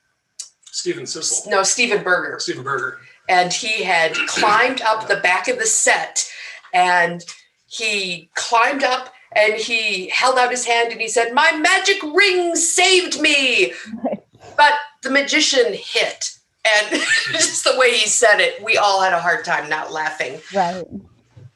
Steven 0.65 1.05
Sissel, 1.05 1.49
no 1.49 1.63
Stephen 1.63 2.03
Berger, 2.03 2.39
Steven 2.39 2.63
Berger. 2.63 2.99
and 3.29 3.51
he 3.53 3.83
had 3.83 4.13
climbed 4.27 4.81
up 4.81 5.07
the 5.07 5.17
back 5.17 5.47
of 5.47 5.59
the 5.59 5.65
set, 5.65 6.29
and 6.73 7.23
he 7.67 8.29
climbed 8.35 8.83
up 8.83 9.13
and 9.35 9.53
he 9.55 10.09
held 10.09 10.37
out 10.37 10.51
his 10.51 10.65
hand 10.65 10.91
and 10.91 11.01
he 11.01 11.07
said, 11.07 11.33
"My 11.33 11.51
magic 11.53 12.01
ring 12.03 12.55
saved 12.55 13.19
me," 13.19 13.73
but 14.57 14.73
the 15.01 15.09
magician 15.09 15.73
hit. 15.73 16.31
And 16.65 17.01
just 17.31 17.65
the 17.65 17.77
way 17.77 17.91
he 17.91 18.07
said 18.07 18.39
it, 18.39 18.63
we 18.63 18.77
all 18.77 19.01
had 19.01 19.11
a 19.11 19.19
hard 19.19 19.43
time 19.43 19.69
not 19.69 19.91
laughing. 19.91 20.39
right. 20.53 20.85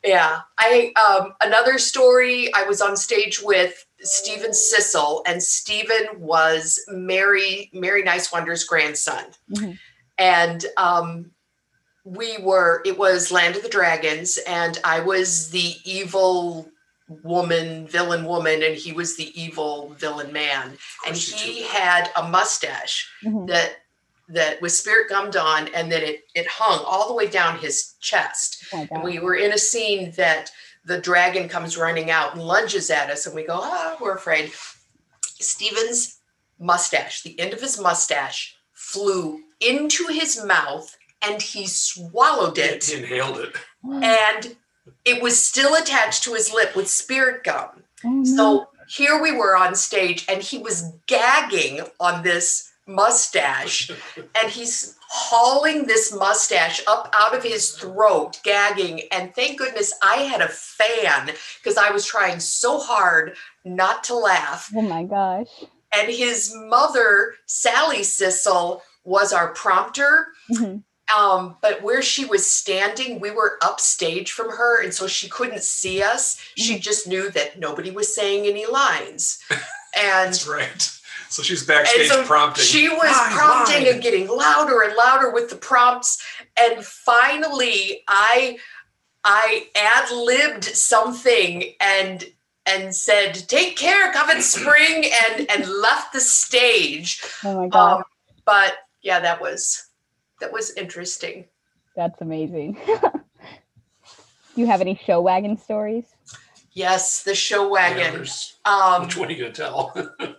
Yeah, 0.03 0.41
I 0.57 0.93
um 0.95 1.33
another 1.41 1.77
story. 1.77 2.53
I 2.53 2.63
was 2.63 2.81
on 2.81 2.95
stage 2.95 3.41
with 3.41 3.85
Stephen 4.01 4.53
Sissel, 4.53 5.23
and 5.25 5.41
Stephen 5.41 6.07
was 6.19 6.79
Mary 6.87 7.69
Mary 7.73 8.03
Nighswander's 8.03 8.63
grandson, 8.63 9.25
Mhm. 9.51 9.77
and 10.17 10.65
um, 10.77 11.31
we 12.03 12.37
were. 12.37 12.81
It 12.85 12.97
was 12.97 13.31
Land 13.31 13.55
of 13.55 13.63
the 13.63 13.69
Dragons, 13.69 14.37
and 14.47 14.77
I 14.83 14.99
was 15.01 15.49
the 15.49 15.75
evil 15.83 16.69
woman, 17.23 17.87
villain 17.87 18.25
woman, 18.25 18.61
and 18.63 18.75
he 18.75 18.91
was 18.93 19.17
the 19.17 19.31
evil 19.41 19.95
villain 19.97 20.31
man, 20.31 20.77
and 21.07 21.15
he 21.17 21.63
had 21.63 22.11
a 22.15 22.27
mustache 22.27 23.09
Mhm. 23.25 23.47
that 23.47 23.77
that 24.29 24.61
was 24.61 24.77
spirit 24.77 25.09
gummed 25.09 25.35
on, 25.37 25.67
and 25.69 25.91
then 25.91 26.03
it 26.03 26.23
it 26.35 26.47
hung 26.47 26.83
all 26.85 27.07
the 27.07 27.13
way 27.13 27.27
down 27.27 27.59
his 27.59 27.93
chest. 27.99 28.65
Oh 28.73 28.87
And 28.91 29.03
we 29.03 29.19
were 29.19 29.35
in 29.35 29.53
a 29.53 29.57
scene 29.57 30.11
that 30.17 30.51
the 30.85 30.99
dragon 30.99 31.49
comes 31.49 31.77
running 31.77 32.11
out 32.11 32.33
and 32.33 32.41
lunges 32.43 32.89
at 32.89 33.09
us, 33.09 33.25
and 33.25 33.35
we 33.35 33.45
go, 33.45 33.59
ah, 33.61 33.97
we're 34.01 34.15
afraid. 34.15 34.51
Steven's 35.21 36.19
mustache, 36.59 37.23
the 37.23 37.39
end 37.39 37.53
of 37.53 37.61
his 37.61 37.79
mustache, 37.79 38.55
flew 38.73 39.41
into 39.59 40.05
his 40.07 40.43
mouth 40.43 40.95
and 41.21 41.41
he 41.41 41.65
swallowed 41.67 42.57
He 42.57 42.63
it, 42.63 42.93
inhaled 42.93 43.39
it. 43.39 43.55
and 43.83 44.55
it 45.03 45.21
was 45.21 45.41
still 45.41 45.75
attached 45.75 46.23
to 46.23 46.33
his 46.33 46.53
lip 46.53 46.75
with 46.75 46.87
spirit 46.87 47.43
gum. 47.43 47.83
Oh, 48.05 48.09
no. 48.09 48.23
So 48.23 48.69
here 48.87 49.21
we 49.21 49.31
were 49.31 49.57
on 49.57 49.75
stage, 49.75 50.25
and 50.29 50.41
he 50.41 50.57
was 50.59 50.91
gagging 51.07 51.81
on 51.99 52.23
this 52.23 52.66
mustache, 52.87 53.91
and 54.41 54.51
he's 54.51 54.95
hauling 55.09 55.85
this 55.87 56.13
mustache 56.13 56.81
up 56.87 57.09
out 57.13 57.35
of 57.35 57.43
his 57.43 57.71
throat, 57.71 58.39
gagging. 58.43 59.01
And 59.11 59.33
thank 59.35 59.57
goodness 59.57 59.93
I 60.01 60.17
had 60.17 60.41
a 60.41 60.47
fan 60.47 61.31
because 61.61 61.77
I 61.77 61.91
was 61.91 62.05
trying 62.05 62.39
so 62.39 62.79
hard 62.79 63.35
not 63.63 64.03
to 64.05 64.15
laugh. 64.15 64.71
oh 64.75 64.81
my 64.81 65.03
gosh. 65.03 65.47
And 65.93 66.11
his 66.11 66.53
mother, 66.53 67.35
Sally 67.45 68.03
Sissel, 68.03 68.81
was 69.05 69.31
our 69.31 69.53
prompter. 69.53 70.27
Mhm. 70.51 70.83
Um, 71.17 71.55
but 71.61 71.81
where 71.81 72.01
she 72.01 72.25
was 72.25 72.45
standing, 72.45 73.21
we 73.21 73.31
were 73.31 73.57
upstage 73.61 74.33
from 74.33 74.49
her, 74.49 74.83
and 74.83 74.93
so 74.93 75.07
she 75.07 75.29
couldn't 75.29 75.63
see 75.63 76.03
us. 76.03 76.37
She 76.57 76.77
just 76.79 77.07
knew 77.07 77.29
that 77.31 77.57
nobody 77.57 77.91
was 77.91 78.13
saying 78.13 78.45
any 78.45 78.65
lines. 78.65 79.39
And 79.95 80.27
That's 80.27 80.45
right. 80.45 80.96
So 81.29 81.43
she's 81.43 81.65
backstage 81.65 82.07
so 82.09 82.23
prompting. 82.23 82.63
she 82.63 82.87
was 82.89 82.99
"Line, 83.11 83.31
prompting 83.31 83.83
line." 83.85 83.93
and 83.93 84.01
getting 84.03 84.27
louder 84.27 84.81
and 84.81 84.95
louder 84.95 85.31
with 85.31 85.49
the 85.49 85.55
prompts. 85.57 86.23
And 86.59 86.83
finally, 86.85 88.03
I 88.07 88.57
I 89.23 89.67
ad 89.75 90.09
libbed 90.11 90.63
something 90.63 91.73
and 91.81 92.25
and 92.65 92.95
said, 92.95 93.33
"Take 93.47 93.75
care, 93.77 94.11
Coven 94.13 94.41
Spring," 94.41 95.05
and 95.25 95.49
and 95.49 95.67
left 95.67 96.13
the 96.13 96.19
stage. 96.21 97.21
Oh 97.43 97.55
my 97.55 97.67
God. 97.67 97.97
Um, 97.97 98.03
but 98.45 98.75
yeah, 99.01 99.19
that 99.19 99.41
was 99.41 99.87
that 100.39 100.51
was 100.53 100.71
interesting. 100.75 101.45
That's 101.95 102.21
amazing. 102.21 102.77
Do 102.85 103.01
you 104.55 104.67
have 104.67 104.81
any 104.81 104.95
show 105.05 105.19
wagon 105.21 105.57
stories? 105.57 106.05
Yes, 106.73 107.23
the 107.23 107.33
show 107.35 107.63
Yeah, 107.65 107.71
wagon. 107.71 108.13
there's- 108.13 108.55
Um, 108.65 109.03
which 109.03 109.17
one 109.17 109.29
are 109.29 109.31
you 109.31 109.39
gonna 109.43 109.51
tell? 109.53 109.93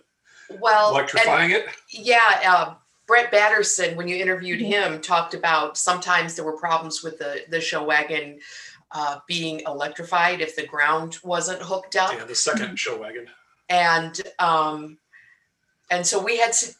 well, 0.59 0.97
and- 0.97 1.51
it. 1.51 1.67
yeah, 1.89 2.41
uh, 2.47 2.73
Brett 3.07 3.31
Batterson, 3.31 3.95
when 3.95 4.07
you 4.07 4.15
interviewed 4.17 4.61
him, 4.61 5.01
talked 5.01 5.33
about 5.33 5.77
sometimes 5.77 6.35
there 6.35 6.45
were 6.45 6.57
problems 6.57 7.03
with 7.03 7.17
the 7.19 7.43
the 7.49 7.59
show 7.61 7.83
wagon 7.83 8.39
uh, 8.91 9.19
being 9.27 9.61
electrified 9.67 10.41
if 10.41 10.55
the 10.55 10.65
ground 10.65 11.17
wasn't 11.23 11.61
hooked 11.61 11.95
up, 11.95 12.13
Yeah, 12.13 12.23
the 12.25 12.35
second 12.35 12.77
show 12.79 12.99
wagon. 12.99 13.27
and 13.69 14.19
um, 14.39 14.97
and 15.91 16.05
so 16.05 16.21
we 16.23 16.37
had 16.37 16.49
s- 16.49 16.75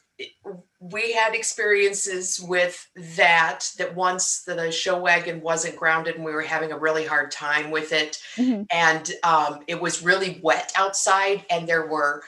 we 0.80 1.12
had 1.12 1.34
experiences 1.34 2.40
with 2.40 2.86
that. 3.16 3.70
That 3.78 3.94
once 3.94 4.42
the 4.42 4.70
show 4.70 4.98
wagon 4.98 5.40
wasn't 5.40 5.76
grounded, 5.76 6.14
and 6.16 6.24
we 6.24 6.32
were 6.32 6.42
having 6.42 6.72
a 6.72 6.78
really 6.78 7.06
hard 7.06 7.30
time 7.32 7.70
with 7.70 7.92
it, 7.92 8.18
Mhm. 8.36 8.66
and 8.70 9.10
um, 9.24 9.64
it 9.66 9.80
was 9.80 10.02
really 10.02 10.40
wet 10.42 10.72
outside, 10.76 11.44
and 11.50 11.68
there 11.68 11.86
were 11.86 12.22
we 12.22 12.24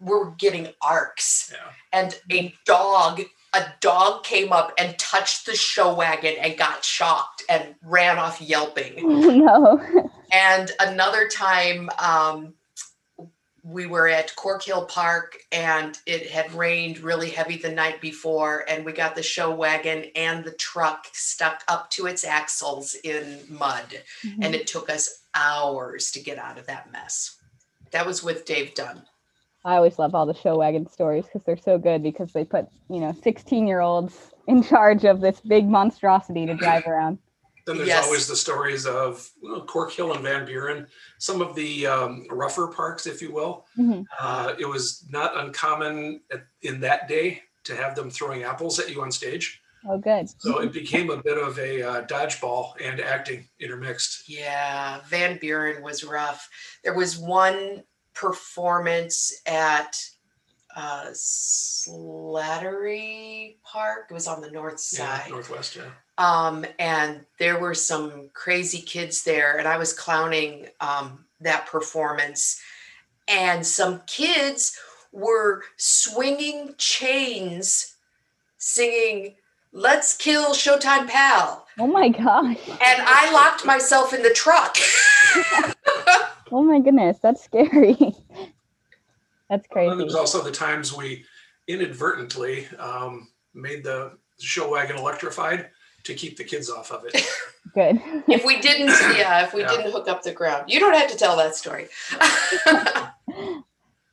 were 0.00 0.32
getting 0.32 0.68
arcs. 0.82 1.52
Yeah. 1.52 1.72
and 1.92 2.18
a 2.30 2.54
dog 2.64 3.22
a 3.52 3.64
dog 3.80 4.22
came 4.22 4.52
up 4.52 4.72
and 4.78 4.96
touched 4.98 5.46
the 5.46 5.56
show 5.56 5.92
wagon 5.92 6.36
and 6.40 6.56
got 6.56 6.84
shocked 6.84 7.42
and 7.48 7.74
ran 7.82 8.18
off 8.18 8.40
yelping. 8.40 8.94
Oh 9.00 9.30
no. 9.30 10.10
and 10.32 10.70
another 10.78 11.28
time 11.28 11.90
um, 11.98 12.54
we 13.64 13.86
were 13.86 14.08
at 14.08 14.34
cork 14.36 14.62
hill 14.62 14.86
park 14.86 15.36
and 15.52 15.98
it 16.06 16.30
had 16.30 16.52
rained 16.54 17.00
really 17.00 17.28
heavy 17.28 17.56
the 17.56 17.72
night 17.72 18.00
before 18.00 18.64
and 18.68 18.84
we 18.84 18.92
got 18.92 19.14
the 19.14 19.22
show 19.22 19.52
wagon 19.54 20.06
and 20.14 20.44
the 20.44 20.52
truck 20.52 21.06
stuck 21.12 21.62
up 21.68 21.90
to 21.90 22.06
its 22.06 22.24
axles 22.24 22.94
in 23.04 23.40
mud. 23.48 24.00
And 24.40 24.54
it 24.54 24.66
took 24.66 24.88
us 24.88 25.22
hours 25.34 26.10
to 26.12 26.20
get 26.20 26.38
out 26.38 26.58
of 26.58 26.66
that 26.66 26.90
mess. 26.92 27.36
That 27.90 28.06
was 28.06 28.22
with 28.22 28.44
dave 28.44 28.74
dunn 28.74 29.02
I 29.64 29.76
always 29.76 29.98
love 29.98 30.14
all 30.14 30.26
the 30.26 30.34
show 30.34 30.56
wagon 30.56 30.88
stories 30.88 31.24
because 31.26 31.44
they're 31.44 31.56
so 31.56 31.78
good 31.78 32.02
because 32.02 32.32
they 32.32 32.44
put, 32.44 32.66
you 32.88 33.00
know, 33.00 33.14
16 33.22 33.66
year 33.66 33.80
olds 33.80 34.32
in 34.46 34.62
charge 34.72 35.04
of 35.04 35.20
this 35.20 35.40
big 35.40 35.68
monstrosity 35.68 36.46
to 36.46 36.54
drive 36.54 36.86
around. 36.86 37.18
Then 37.66 37.76
there's 37.76 37.88
Yes. 37.88 38.04
always 38.06 38.26
the 38.26 38.36
stories 38.36 38.86
of 38.86 39.28
well, 39.42 39.62
Cork 39.66 39.92
Hill 39.92 40.14
and 40.14 40.22
Van 40.22 40.46
Buren, 40.46 40.86
some 41.18 41.42
of 41.42 41.54
the 41.54 41.86
um, 41.86 42.26
rougher 42.30 42.68
parks, 42.68 43.06
if 43.06 43.20
you 43.20 43.32
will. 43.32 43.66
Mhm. 43.78 44.06
Uh, 44.18 44.54
it 44.58 44.64
was 44.64 45.04
not 45.10 45.36
uncommon 45.36 46.22
at, 46.32 46.42
in 46.62 46.80
that 46.80 47.06
day 47.06 47.42
to 47.64 47.76
have 47.76 47.94
them 47.94 48.10
throwing 48.10 48.44
apples 48.44 48.78
at 48.78 48.88
you 48.90 49.02
on 49.02 49.12
stage. 49.12 49.60
Oh, 49.88 49.98
good. 49.98 50.28
So 50.40 50.60
it 50.60 50.72
became 50.72 51.10
a 51.10 51.22
bit 51.22 51.38
of 51.38 51.58
a 51.58 51.82
uh, 51.82 52.02
dodgeball 52.06 52.72
and 52.82 53.00
acting 53.00 53.48
intermixed. 53.60 54.28
Yeah, 54.28 55.00
Van 55.08 55.38
Buren 55.38 55.82
was 55.82 56.02
rough. 56.04 56.48
There 56.84 56.94
was 56.94 57.18
one 57.18 57.82
performance 58.14 59.32
at 59.46 59.96
uh, 60.76 61.06
Slattery 61.92 63.56
Park. 63.64 64.06
It 64.10 64.14
was 64.14 64.28
on 64.28 64.40
the 64.40 64.50
north 64.50 64.74
Yeah, 64.92 65.18
side. 65.18 65.30
Northwest, 65.30 65.76
yeah. 65.76 65.90
Um, 66.18 66.64
and 66.78 67.24
there 67.38 67.58
were 67.58 67.74
some 67.74 68.30
crazy 68.34 68.80
kids 68.82 69.24
there, 69.24 69.58
and 69.58 69.66
I 69.66 69.78
was 69.78 69.92
clowning 69.92 70.68
um, 70.80 71.24
that 71.40 71.66
performance. 71.66 72.60
And 73.26 73.66
some 73.66 74.02
kids 74.06 74.76
were 75.12 75.62
swinging 75.76 76.74
chains, 76.78 77.96
singing, 78.58 79.36
Let's 79.72 80.16
Kill 80.16 80.50
Showtime 80.52 81.06
Pal. 81.08 81.64
Oh 81.78 81.86
my 81.86 82.08
gosh. 82.08 82.58
And 82.68 83.02
I 83.06 83.30
locked 83.32 83.64
myself 83.64 84.12
in 84.12 84.22
the 84.22 84.30
truck. 84.30 84.76
Oh 86.52 86.62
my 86.62 86.80
goodness. 86.80 87.18
That's 87.20 87.42
scary. 87.42 87.96
That's 89.48 89.66
crazy. 89.66 89.88
then 89.88 89.98
there's 89.98 90.14
also 90.14 90.42
the 90.42 90.52
times 90.52 90.96
we 90.96 91.24
inadvertently 91.66 92.68
um, 92.78 93.28
made 93.54 93.82
the 93.82 94.12
show 94.38 94.70
wagon 94.70 94.96
electrified 94.96 95.70
to 96.04 96.14
keep 96.14 96.36
the 96.36 96.44
kids 96.44 96.70
off 96.70 96.90
of 96.92 97.04
it. 97.04 97.14
Good. 97.74 98.00
if 98.28 98.44
we 98.44 98.60
didn't, 98.60 98.88
yeah, 99.16 99.44
if 99.44 99.52
we 99.52 99.60
Yeah. 99.62 99.68
didn't 99.68 99.92
hook 99.92 100.08
up 100.08 100.22
the 100.22 100.32
ground, 100.32 100.70
you 100.70 100.80
don't 100.80 100.94
have 100.94 101.10
to 101.10 101.16
tell 101.16 101.36
that 101.36 101.54
story. 101.54 101.88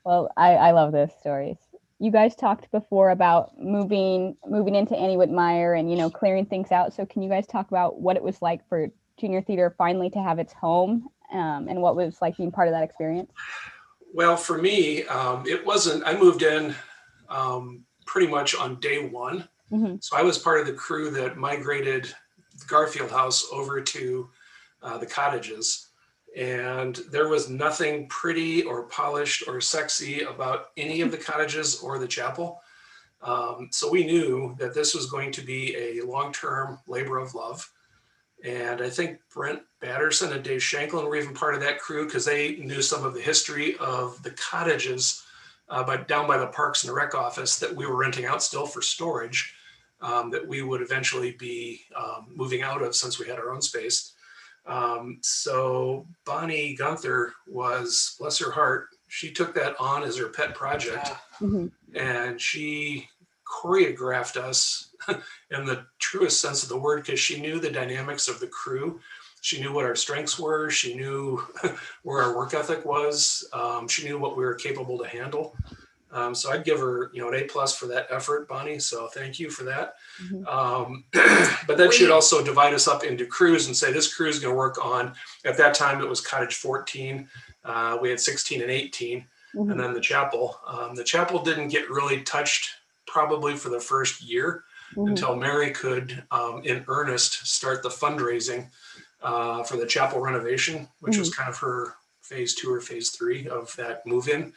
Well, 0.03 0.31
I, 0.37 0.53
I 0.53 0.71
love 0.71 0.93
those 0.93 1.09
stories. 1.19 1.57
You 1.99 2.11
guys 2.11 2.33
talked 2.33 2.71
before 2.71 3.09
about 3.09 3.59
moving 3.59 4.37
moving 4.47 4.73
into 4.75 4.95
Annie 4.95 5.17
Wittenmyer 5.17 5.77
and 5.77 5.91
you 5.91 5.97
know 5.97 6.09
clearing 6.09 6.45
things 6.45 6.71
out. 6.71 6.93
So 6.93 7.05
can 7.05 7.21
you 7.23 7.29
guys 7.29 7.45
talk 7.45 7.67
about 7.67 7.99
what 7.99 8.15
it 8.15 8.23
was 8.23 8.41
like 8.41 8.65
for 8.69 8.87
junior 9.19 9.41
theater 9.41 9.75
finally 9.77 10.09
to 10.11 10.19
have 10.23 10.39
its 10.39 10.53
home 10.53 11.09
um, 11.31 11.67
and 11.67 11.81
what 11.81 11.95
was 11.95 12.21
like 12.21 12.37
being 12.37 12.51
part 12.51 12.67
of 12.67 12.73
that 12.73 12.83
experience? 12.83 13.31
Well, 14.13 14.37
for 14.37 14.57
me, 14.57 15.03
um, 15.05 15.45
it 15.45 15.65
wasn't. 15.65 16.03
I 16.05 16.17
moved 16.17 16.41
in 16.41 16.73
um, 17.29 17.83
pretty 18.05 18.27
much 18.27 18.55
on 18.55 18.79
day 18.79 19.07
one, 19.07 19.47
Mhm. 19.71 20.01
so 20.03 20.15
I 20.15 20.21
was 20.21 20.37
part 20.37 20.59
of 20.61 20.65
the 20.65 20.73
crew 20.73 21.09
that 21.11 21.37
migrated 21.37 22.05
the 22.57 22.65
Garfield 22.67 23.11
House 23.11 23.45
over 23.51 23.81
to 23.81 24.29
uh, 24.81 24.97
the 24.97 25.05
cottages, 25.05 25.87
and 26.35 26.95
there 27.11 27.27
was 27.27 27.49
nothing 27.49 28.07
pretty 28.07 28.63
or 28.63 28.83
polished 28.83 29.47
or 29.47 29.59
sexy 29.59 30.21
about 30.21 30.69
any 30.77 31.01
of 31.01 31.11
the 31.11 31.17
cottages 31.17 31.81
or 31.81 31.99
the 31.99 32.07
chapel. 32.07 32.61
Um, 33.21 33.69
so 33.71 33.89
we 33.91 34.05
knew 34.05 34.55
that 34.59 34.73
this 34.75 34.93
was 34.93 35.07
going 35.09 35.31
to 35.33 35.41
be 35.41 35.75
a 35.75 36.05
long-term 36.05 36.79
labor 36.87 37.17
of 37.17 37.33
love. 37.33 37.69
And 38.43 38.81
I 38.81 38.89
think 38.89 39.19
Brett 39.33 39.63
Batterson 39.81 40.31
and 40.33 40.43
Dave 40.43 40.61
Shanklin 40.61 41.05
were 41.05 41.15
even 41.15 41.33
part 41.33 41.55
of 41.55 41.61
that 41.61 41.79
crew 41.79 42.05
because 42.05 42.25
they 42.25 42.57
knew 42.57 42.81
some 42.81 43.03
of 43.03 43.13
the 43.13 43.21
history 43.21 43.75
of 43.77 44.21
the 44.23 44.31
cottages 44.31 45.23
uh, 45.69 45.83
by, 45.83 45.97
down 45.97 46.27
by 46.27 46.37
the 46.37 46.47
Parks 46.47 46.83
and 46.83 46.89
the 46.89 46.93
Rec 46.95 47.15
office 47.15 47.57
that 47.59 47.75
we 47.75 47.85
were 47.85 47.97
renting 47.97 48.25
out 48.25 48.43
still 48.43 48.65
for 48.65 48.81
storage 48.81 49.53
um, 50.01 50.29
that 50.29 50.47
we 50.47 50.61
would 50.61 50.81
eventually 50.81 51.31
be 51.31 51.81
um, 51.95 52.27
moving 52.33 52.61
out 52.61 52.81
of 52.83 52.95
since 52.95 53.19
we 53.19 53.27
had 53.27 53.39
our 53.39 53.51
own 53.51 53.61
space. 53.61 54.13
Um, 54.67 55.19
so 55.21 56.05
Bonnie 56.25 56.75
Gunther 56.75 57.33
was, 57.47 58.15
bless 58.19 58.37
her 58.39 58.51
heart, 58.51 58.87
she 59.07 59.31
took 59.31 59.55
that 59.55 59.75
on 59.79 60.03
as 60.03 60.17
her 60.17 60.27
pet 60.27 60.53
project 60.53 61.09
Mhm. 61.41 61.71
and 61.95 62.39
she 62.39 63.07
choreographed 63.61 64.37
us 64.37 64.89
in 65.51 65.65
the 65.65 65.85
truest 65.99 66.39
sense 66.41 66.63
of 66.63 66.69
the 66.69 66.77
word 66.77 67.03
because 67.03 67.19
she 67.19 67.39
knew 67.39 67.59
the 67.59 67.71
dynamics 67.71 68.27
of 68.27 68.39
the 68.39 68.47
crew. 68.47 68.99
She 69.41 69.61
knew 69.61 69.71
what 69.71 69.85
our 69.85 69.95
strengths 69.95 70.37
were. 70.39 70.69
She 70.69 70.95
knew 70.95 71.41
where 72.03 72.21
our 72.23 72.35
work 72.35 72.53
ethic 72.53 72.83
was. 72.85 73.47
Um, 73.53 73.87
she 73.87 74.03
knew 74.03 74.17
what 74.17 74.35
we 74.35 74.43
were 74.43 74.55
capable 74.55 74.97
to 74.99 75.07
handle. 75.07 75.55
Um, 76.09 76.33
so 76.33 76.49
i'd 76.51 76.63
give 76.63 76.79
her 76.79 77.11
you 77.13 77.21
know 77.21 77.27
an 77.27 77.33
a 77.35 77.43
plus 77.43 77.75
for 77.77 77.85
that 77.87 78.07
effort 78.09 78.47
bonnie 78.47 78.79
so 78.79 79.07
thank 79.07 79.39
you 79.39 79.49
for 79.49 79.65
that. 79.65 79.95
Mhm. 80.23 80.47
um, 80.47 81.03
but 81.67 81.77
then 81.77 81.91
she'd 81.91 82.11
also 82.11 82.41
divide 82.41 82.73
us 82.73 82.87
up 82.87 83.03
into 83.03 83.25
crews 83.25 83.67
and 83.67 83.75
say 83.75 83.91
this 83.91 84.15
crew 84.15 84.29
is 84.29 84.39
going 84.39 84.53
to 84.53 84.57
work 84.57 84.83
on 84.83 85.13
at 85.43 85.57
that 85.57 85.73
time 85.73 86.01
it 86.01 86.07
was 86.07 86.21
cottage 86.21 86.55
14 86.55 87.27
uh, 87.65 87.97
we 88.01 88.09
had 88.09 88.21
16 88.21 88.61
and 88.61 88.71
18 88.71 89.25
Mhm. 89.55 89.71
and 89.71 89.79
then 89.79 89.93
the 89.93 89.99
chapel. 90.01 90.59
Um, 90.65 90.93
the 90.95 91.03
chapel 91.03 91.41
didn't 91.43 91.69
get 91.69 91.89
really 91.89 92.21
touched 92.21 92.69
probably 93.07 93.55
for 93.55 93.69
the 93.69 93.79
first 93.79 94.21
year 94.21 94.63
Mhm. 94.95 95.09
until 95.09 95.35
Mary 95.35 95.71
could, 95.71 96.23
um, 96.31 96.61
in 96.63 96.85
earnest, 96.87 97.45
start 97.47 97.81
the 97.83 97.89
fundraising 97.89 98.69
uh, 99.21 99.63
for 99.63 99.77
the 99.77 99.85
chapel 99.85 100.19
renovation, 100.19 100.87
which 100.99 101.17
was 101.17 101.33
kind 101.33 101.49
of 101.49 101.57
her 101.57 101.95
phase 102.21 102.53
two 102.53 102.71
or 102.71 102.79
phase 102.79 103.09
three 103.09 103.47
of 103.47 103.75
that 103.75 104.05
move 104.05 104.27
in. 104.29 104.53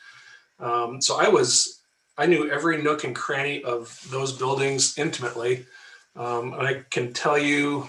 Um, 0.58 1.00
so 1.00 1.18
I 1.18 1.28
was, 1.28 1.80
I 2.18 2.26
knew 2.26 2.50
every 2.50 2.82
nook 2.82 3.02
and 3.04 3.16
cranny 3.16 3.64
of 3.64 3.98
those 4.10 4.32
buildings 4.32 4.98
intimately. 4.98 5.64
Um, 6.14 6.52
and 6.52 6.66
I 6.66 6.84
can 6.90 7.12
tell 7.14 7.38
you 7.38 7.88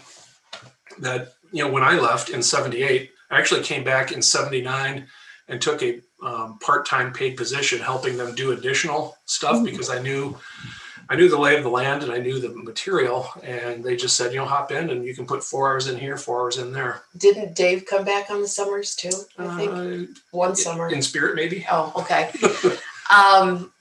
that, 1.00 1.34
you 1.52 1.64
know, 1.64 1.70
when 1.72 1.84
I 1.84 2.00
left 2.00 2.30
in 2.30 2.42
78, 2.42 3.12
I 3.30 3.38
actually 3.38 3.64
came 3.64 3.84
back 3.84 4.12
in 4.14 4.22
79 4.22 5.08
and 5.50 5.62
took 5.62 5.84
a 5.84 6.02
um, 6.22 6.58
part-time 6.60 7.12
paid 7.14 7.36
position 7.36 7.80
helping 7.80 8.18
them 8.18 8.36
do 8.36 8.52
additional 8.52 9.18
stuff 9.26 9.58
Mhm. 9.58 9.66
because 9.66 9.90
I 9.90 10.00
knew 10.00 10.38
I 11.10 11.16
knew 11.16 11.28
the 11.28 11.38
lay 11.38 11.58
of 11.58 11.64
the 11.64 11.70
land 11.70 12.04
and 12.04 12.12
I 12.12 12.20
knew 12.20 12.40
the 12.40 12.50
material 12.50 13.30
and 13.44 13.84
they 13.84 13.96
just 13.98 14.16
said 14.16 14.32
you 14.32 14.40
know 14.40 14.46
hop 14.46 14.72
in 14.72 14.92
and 14.92 15.04
you 15.04 15.14
can 15.16 15.26
put 15.26 15.44
four 15.44 15.68
hours 15.70 15.88
in 15.88 15.98
here 15.98 16.16
four 16.18 16.42
hours 16.42 16.58
in 16.58 16.72
there 16.72 17.02
Didn't 17.18 17.56
Dave 17.56 17.86
come 17.86 18.06
back 18.06 18.30
on 18.30 18.42
the 18.42 18.48
summers 18.48 18.96
too? 18.96 19.12
I 19.38 19.58
think 19.58 19.72
Uh, 19.72 20.14
one 20.32 20.56
summer. 20.56 20.90
in 20.90 21.02
spirit 21.02 21.36
maybe 21.36 21.66
Oh, 21.70 21.92
okay. 21.98 22.32
um, 23.10 23.74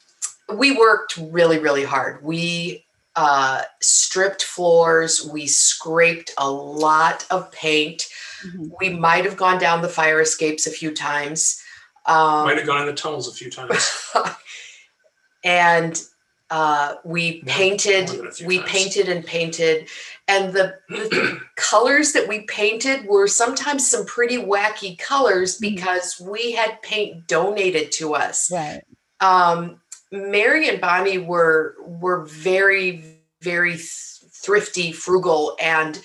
we 0.54 0.72
worked 0.76 1.16
really, 1.18 1.58
really 1.58 1.84
hard. 1.84 2.24
We 2.24 2.84
uh, 3.16 3.62
stripped 3.80 4.42
floors. 4.44 5.24
We 5.24 5.46
scraped 5.46 6.32
a 6.38 6.50
lot 6.50 7.26
of 7.30 7.50
paint. 7.52 8.08
Mhm. 8.44 8.70
We 8.80 8.88
might 8.90 9.24
have 9.24 9.36
gone 9.36 9.58
down 9.58 9.82
the 9.82 9.88
fire 9.88 10.20
escapes 10.20 10.66
a 10.66 10.70
few 10.70 10.92
times. 10.94 11.60
Um, 12.06 12.44
might 12.46 12.56
have 12.58 12.66
gone 12.66 12.80
in 12.80 12.86
the 12.86 12.94
tunnels 12.94 13.28
a 13.28 13.32
few 13.32 13.50
times 13.50 14.10
and 15.44 16.02
uh, 16.50 16.94
we 17.04 17.42
More- 17.44 17.54
painted 17.54 18.08
more 18.08 18.16
than 18.16 18.26
a 18.26 18.32
few 18.32 18.46
we 18.46 18.58
times. 18.58 18.70
painted 18.70 19.08
and 19.08 19.24
painted 19.24 19.88
and 20.26 20.52
the, 20.52 20.74
the 20.88 21.40
colors 21.56 22.12
that 22.12 22.26
we 22.26 22.40
painted 22.42 23.06
were 23.06 23.28
sometimes 23.28 23.88
some 23.88 24.04
pretty 24.06 24.38
wacky 24.38 24.98
colors 24.98 25.58
Mhm. 25.58 25.60
because 25.76 26.20
we 26.20 26.52
had 26.52 26.80
paint 26.82 27.26
donated 27.28 27.92
to 27.92 28.14
us 28.14 28.50
Right. 28.50 28.82
um, 29.20 29.80
mary 30.10 30.68
and 30.68 30.80
bonnie 30.80 31.18
were 31.18 31.76
were 31.86 32.24
very 32.24 33.18
very 33.42 33.76
thrifty 33.76 34.90
frugal 34.92 35.56
and 35.60 36.00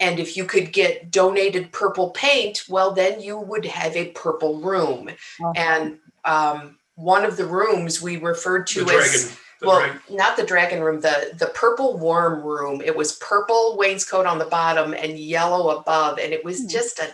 and 0.00 0.18
if 0.18 0.36
you 0.36 0.44
could 0.44 0.72
get 0.72 1.10
donated 1.10 1.70
purple 1.72 2.10
paint 2.10 2.64
well 2.68 2.90
then 2.92 3.20
you 3.20 3.38
would 3.38 3.64
have 3.66 3.94
a 3.96 4.08
purple 4.12 4.60
room. 4.60 5.10
Oh. 5.42 5.52
and 5.56 5.98
um, 6.24 6.76
one 6.96 7.24
of 7.24 7.36
the 7.36 7.46
rooms 7.46 8.02
we 8.02 8.16
referred 8.16 8.66
to 8.68 8.84
the 8.84 8.92
as 8.92 9.10
dragon 9.12 9.36
the 9.60 9.66
well 9.66 9.80
drag- 9.80 10.00
not 10.10 10.36
the 10.36 10.44
dragon 10.46 10.80
room 10.82 11.00
the 11.00 11.32
the 11.38 11.46
purple 11.54 11.98
worm 11.98 12.42
room. 12.42 12.80
It 12.82 12.96
was 12.96 13.12
purple 13.16 13.76
wainscot 13.78 14.26
on 14.26 14.38
the 14.38 14.44
bottom 14.46 14.92
and 14.94 15.18
yellow 15.18 15.76
above 15.78 16.18
and 16.18 16.32
it 16.32 16.44
was 16.44 16.60
Hmm. 16.62 16.68
just 16.68 16.98
a 16.98 17.08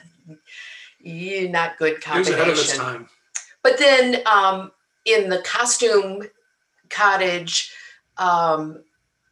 yeah, 1.00 1.48
not 1.50 1.78
good 1.78 1.94
it 1.94 2.08
was 2.18 2.28
ahead 2.28 2.48
of 2.48 2.54
its 2.54 2.76
combination. 2.76 2.78
time. 2.78 3.08
But 3.62 3.78
then 3.78 4.22
um, 4.26 4.72
in 5.04 5.28
the 5.28 5.38
costume 5.42 6.22
cottage 6.90 7.72
um, 8.18 8.82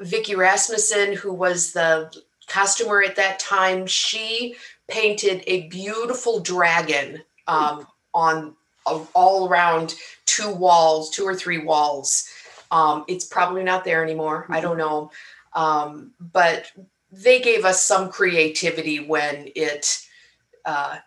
Vicky 0.00 0.34
Rasmussen, 0.34 1.14
who 1.14 1.32
was 1.32 1.72
the 1.72 2.12
costumer 2.46 3.02
at 3.02 3.16
that 3.16 3.38
time, 3.38 3.86
she 3.86 4.56
painted 4.88 5.42
a 5.46 5.68
beautiful 5.68 6.40
dragon 6.40 7.22
um, 7.46 7.86
on 8.12 8.54
uh, 8.86 9.04
all 9.14 9.48
around 9.48 9.94
two 10.26 10.50
walls, 10.50 11.10
two 11.10 11.24
or 11.24 11.34
three 11.34 11.58
walls. 11.58 12.28
Um, 12.70 13.04
it's 13.08 13.24
probably 13.24 13.62
not 13.62 13.84
there 13.84 14.02
anymore. 14.02 14.46
I 14.48 14.60
don't 14.60 14.78
know. 14.78 15.10
Um, 15.54 16.12
but 16.32 16.70
they 17.12 17.40
gave 17.40 17.64
us 17.64 17.84
some 17.84 18.10
creativity 18.10 19.06
when 19.06 19.50
it 19.54 20.04
uh, 20.64 20.98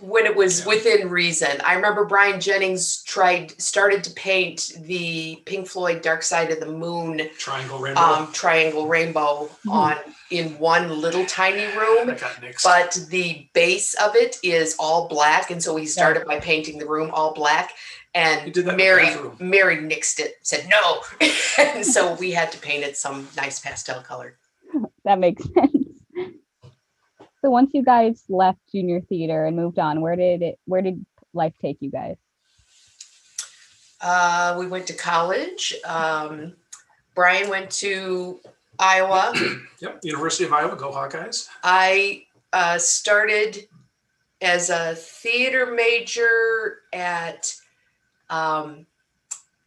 when 0.00 0.26
it 0.26 0.34
was 0.36 0.60
Yeah. 0.60 0.66
within 0.66 1.08
reason. 1.08 1.60
I 1.64 1.74
remember 1.74 2.04
Brian 2.04 2.40
Jennings 2.40 3.02
tried 3.04 3.60
started 3.60 4.02
to 4.04 4.10
paint 4.10 4.72
the 4.80 5.36
Pink 5.46 5.68
Floyd 5.68 6.02
Dark 6.02 6.22
Side 6.22 6.50
of 6.50 6.60
the 6.60 6.66
Moon 6.66 7.30
Triangle 7.38 7.78
rainbow. 7.78 8.00
um, 8.00 8.32
triangle 8.32 8.86
rainbow 8.86 9.48
Mhm. 9.66 9.72
on 9.72 9.98
in 10.30 10.58
one 10.58 11.00
little 11.00 11.24
tiny 11.26 11.64
room. 11.76 12.08
that 12.08 12.20
got 12.20 12.40
nixed. 12.42 12.64
But 12.64 12.98
the 13.08 13.48
base 13.52 13.94
of 13.94 14.16
it 14.16 14.38
is 14.42 14.74
all 14.78 15.06
black, 15.08 15.50
and 15.50 15.62
so 15.62 15.76
he 15.76 15.86
started 15.86 16.26
by 16.26 16.40
painting 16.40 16.78
the 16.78 16.86
room 16.86 17.10
all 17.12 17.32
black. 17.32 17.72
And 18.16 18.52
did 18.52 18.64
that 18.66 18.70
in 18.70 18.76
the 18.76 18.84
Mary. 18.84 19.16
Mary 19.40 19.76
nixed 19.78 20.20
it, 20.20 20.36
said 20.42 20.68
no, 20.68 21.02
and 21.58 21.84
so 21.84 22.14
we 22.14 22.30
had 22.30 22.52
to 22.52 22.58
paint 22.58 22.84
it 22.84 22.96
some 22.96 23.28
nice 23.36 23.58
pastel 23.60 24.00
color. 24.02 24.36
That 25.04 25.18
makes 25.18 25.42
sense. 25.44 25.83
So 27.44 27.50
once 27.50 27.72
you 27.74 27.84
guys 27.84 28.24
left 28.30 28.58
junior 28.72 29.02
theater 29.02 29.44
and 29.44 29.54
moved 29.54 29.78
on, 29.78 30.00
where 30.00 30.16
did 30.16 30.40
it 30.40 30.58
where 30.64 30.80
did 30.80 31.04
life 31.34 31.52
take 31.60 31.76
you 31.80 31.90
guys? 31.90 32.16
Uh, 34.00 34.56
we 34.58 34.66
went 34.66 34.86
to 34.86 34.94
college. 34.94 35.74
Um, 35.84 36.54
Brian 37.14 37.50
went 37.50 37.70
to 37.72 38.40
Iowa. 38.78 39.34
Yep, 39.82 40.00
University 40.04 40.44
of 40.44 40.54
Iowa, 40.54 40.74
go 40.74 40.90
Hawkeyes. 40.90 41.48
I 41.62 42.24
uh, 42.54 42.78
started 42.78 43.68
as 44.40 44.70
a 44.70 44.94
theater 44.94 45.74
major 45.74 46.78
at 46.94 47.54
um, 48.30 48.86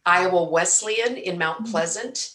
Iowa 0.04 0.42
Wesleyan 0.42 1.16
in 1.16 1.38
Mount 1.38 1.66
Mhm. 1.66 1.70
Pleasant. 1.70 2.32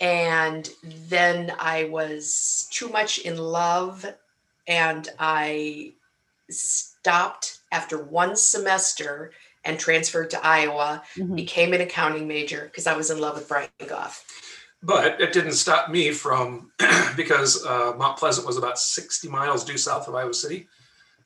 And 0.00 0.68
then 0.82 1.52
I 1.60 1.84
was 1.84 2.68
too 2.72 2.88
much 2.88 3.18
in 3.20 3.36
love 3.36 4.04
and 4.70 5.08
I 5.18 5.94
stopped 6.48 7.58
after 7.72 8.02
one 8.02 8.36
semester 8.36 9.32
and 9.64 9.78
transferred 9.78 10.30
to 10.30 10.46
Iowa, 10.46 11.02
Mhm. 11.16 11.36
became 11.36 11.74
an 11.74 11.80
accounting 11.82 12.26
major 12.26 12.62
because 12.64 12.86
I 12.86 12.96
was 12.96 13.10
in 13.10 13.18
love 13.18 13.34
with 13.34 13.48
Brian 13.48 13.68
Goff. 13.86 14.24
But 14.82 15.20
it 15.20 15.34
didn't 15.34 15.52
stop 15.52 15.90
me 15.90 16.12
from, 16.12 16.72
because 17.16 17.66
uh, 17.66 17.92
Mount 17.98 18.16
Pleasant 18.16 18.46
was 18.46 18.56
about 18.56 18.78
60 18.78 19.28
miles 19.28 19.64
due 19.64 19.76
south 19.76 20.08
of 20.08 20.14
Iowa 20.14 20.32
City. 20.32 20.66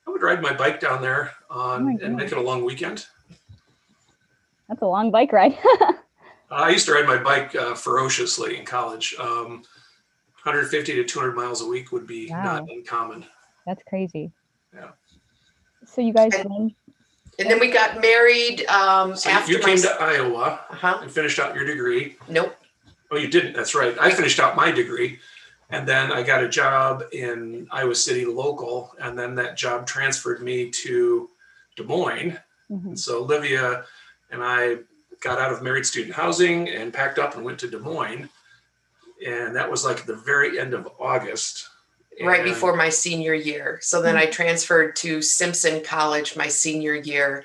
I 0.07 0.11
would 0.11 0.23
ride 0.23 0.43
my 0.43 0.53
bike 0.53 0.81
down 0.81 1.01
there 1.01 1.33
on, 1.49 1.85
Oh 2.01 2.05
and 2.05 2.17
make 2.17 2.33
it 2.33 2.39
a 2.39 2.41
long 2.41 2.65
weekend. 2.65 3.07
That's 4.69 4.83
a 4.83 4.87
long 4.87 5.11
bike 5.11 5.33
ride. 5.33 5.57
I 6.51 6.71
used 6.71 6.87
to 6.87 6.93
ride 6.95 7.07
my 7.07 7.19
bike 7.19 7.55
uh, 7.55 7.75
ferociously 7.75 8.57
in 8.59 8.65
college. 8.65 9.15
Um, 9.19 9.63
150 10.43 10.95
to 10.97 11.05
200 11.05 11.35
miles 11.35 11.61
a 11.63 11.67
week 11.67 11.93
would 11.93 12.07
be 12.07 12.27
not 12.29 12.69
uncommon. 12.69 13.25
That's 13.67 13.83
crazy. 13.89 14.31
Yeah. 14.75 14.91
So 15.87 16.01
you 16.01 16.13
guys 16.13 16.35
And- 16.35 16.51
then 16.51 16.75
And 17.39 17.51
then 17.51 17.59
we 17.59 17.69
got 17.71 18.01
married 18.01 18.65
um, 18.67 19.17
So 19.17 19.29
after 19.31 19.51
you 19.53 19.59
came 19.59 19.75
s- 19.75 19.83
to 19.83 19.91
Iowa 20.01 20.65
uh-huh. 20.71 20.99
and 21.03 21.11
finished 21.11 21.39
out 21.41 21.55
your 21.55 21.65
degree. 21.65 22.17
Nope. 22.29 22.55
Oh, 23.11 23.17
you 23.17 23.29
didn't. 23.29 23.55
That's 23.55 23.75
right. 23.75 23.97
I 24.01 24.11
finished 24.11 24.39
out 24.41 24.55
my 24.57 24.71
degree, 24.71 25.19
and 25.71 25.87
then 25.87 26.11
I 26.13 26.23
got 26.23 26.43
a 26.45 26.49
job 26.49 27.05
in 27.13 27.67
Iowa 27.71 27.95
City 27.95 28.25
local, 28.25 28.95
and 29.01 29.19
then 29.19 29.35
that 29.37 29.57
job 29.57 29.87
transferred 29.87 30.43
me 30.43 30.71
to 30.71 31.29
Des 31.77 31.83
Moines. 31.85 32.39
mhm. 32.71 32.85
And 32.87 32.99
so 32.99 33.19
Olivia 33.23 33.85
and 34.31 34.43
I 34.43 34.79
got 35.21 35.39
out 35.39 35.53
of 35.53 35.63
married 35.63 35.87
student 35.87 36.15
housing 36.15 36.69
and 36.69 36.93
packed 36.93 37.19
up 37.19 37.35
and 37.37 37.45
went 37.45 37.59
to 37.61 37.69
Des 37.69 37.79
Moines, 37.79 38.29
and 39.27 39.55
that 39.57 39.71
was 39.71 39.85
like 39.85 40.07
the 40.07 40.17
very 40.17 40.59
end 40.59 40.73
of 40.75 40.89
August. 40.99 41.69
Right 42.23 42.41
And- 42.41 42.49
before 42.49 42.77
my 42.77 42.89
senior 42.89 43.35
year. 43.35 43.79
So 43.83 44.01
then 44.01 44.17
I 44.17 44.27
hmm. 44.27 44.33
transferred 44.33 44.97
to 44.97 45.23
Simpson 45.23 45.83
College 45.83 46.37
my 46.37 46.49
senior 46.49 46.95
year, 46.95 47.45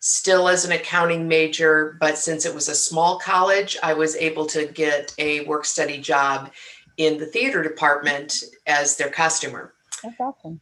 still 0.00 0.48
as 0.48 0.64
an 0.64 0.72
accounting 0.72 1.28
major. 1.28 1.96
But 2.00 2.18
since 2.18 2.44
it 2.46 2.54
was 2.54 2.68
a 2.68 2.74
small 2.74 3.18
college, 3.18 3.76
I 3.82 3.94
was 3.94 4.16
able 4.16 4.46
to 4.46 4.66
get 4.66 5.14
a 5.18 5.44
work 5.46 5.64
study 5.64 5.98
job 5.98 6.50
in 6.96 7.18
the 7.18 7.26
theater 7.26 7.62
department 7.62 8.44
as 8.66 8.96
their 8.96 9.10
costumer. 9.10 9.72
That's 10.02 10.20
awesome. 10.20 10.60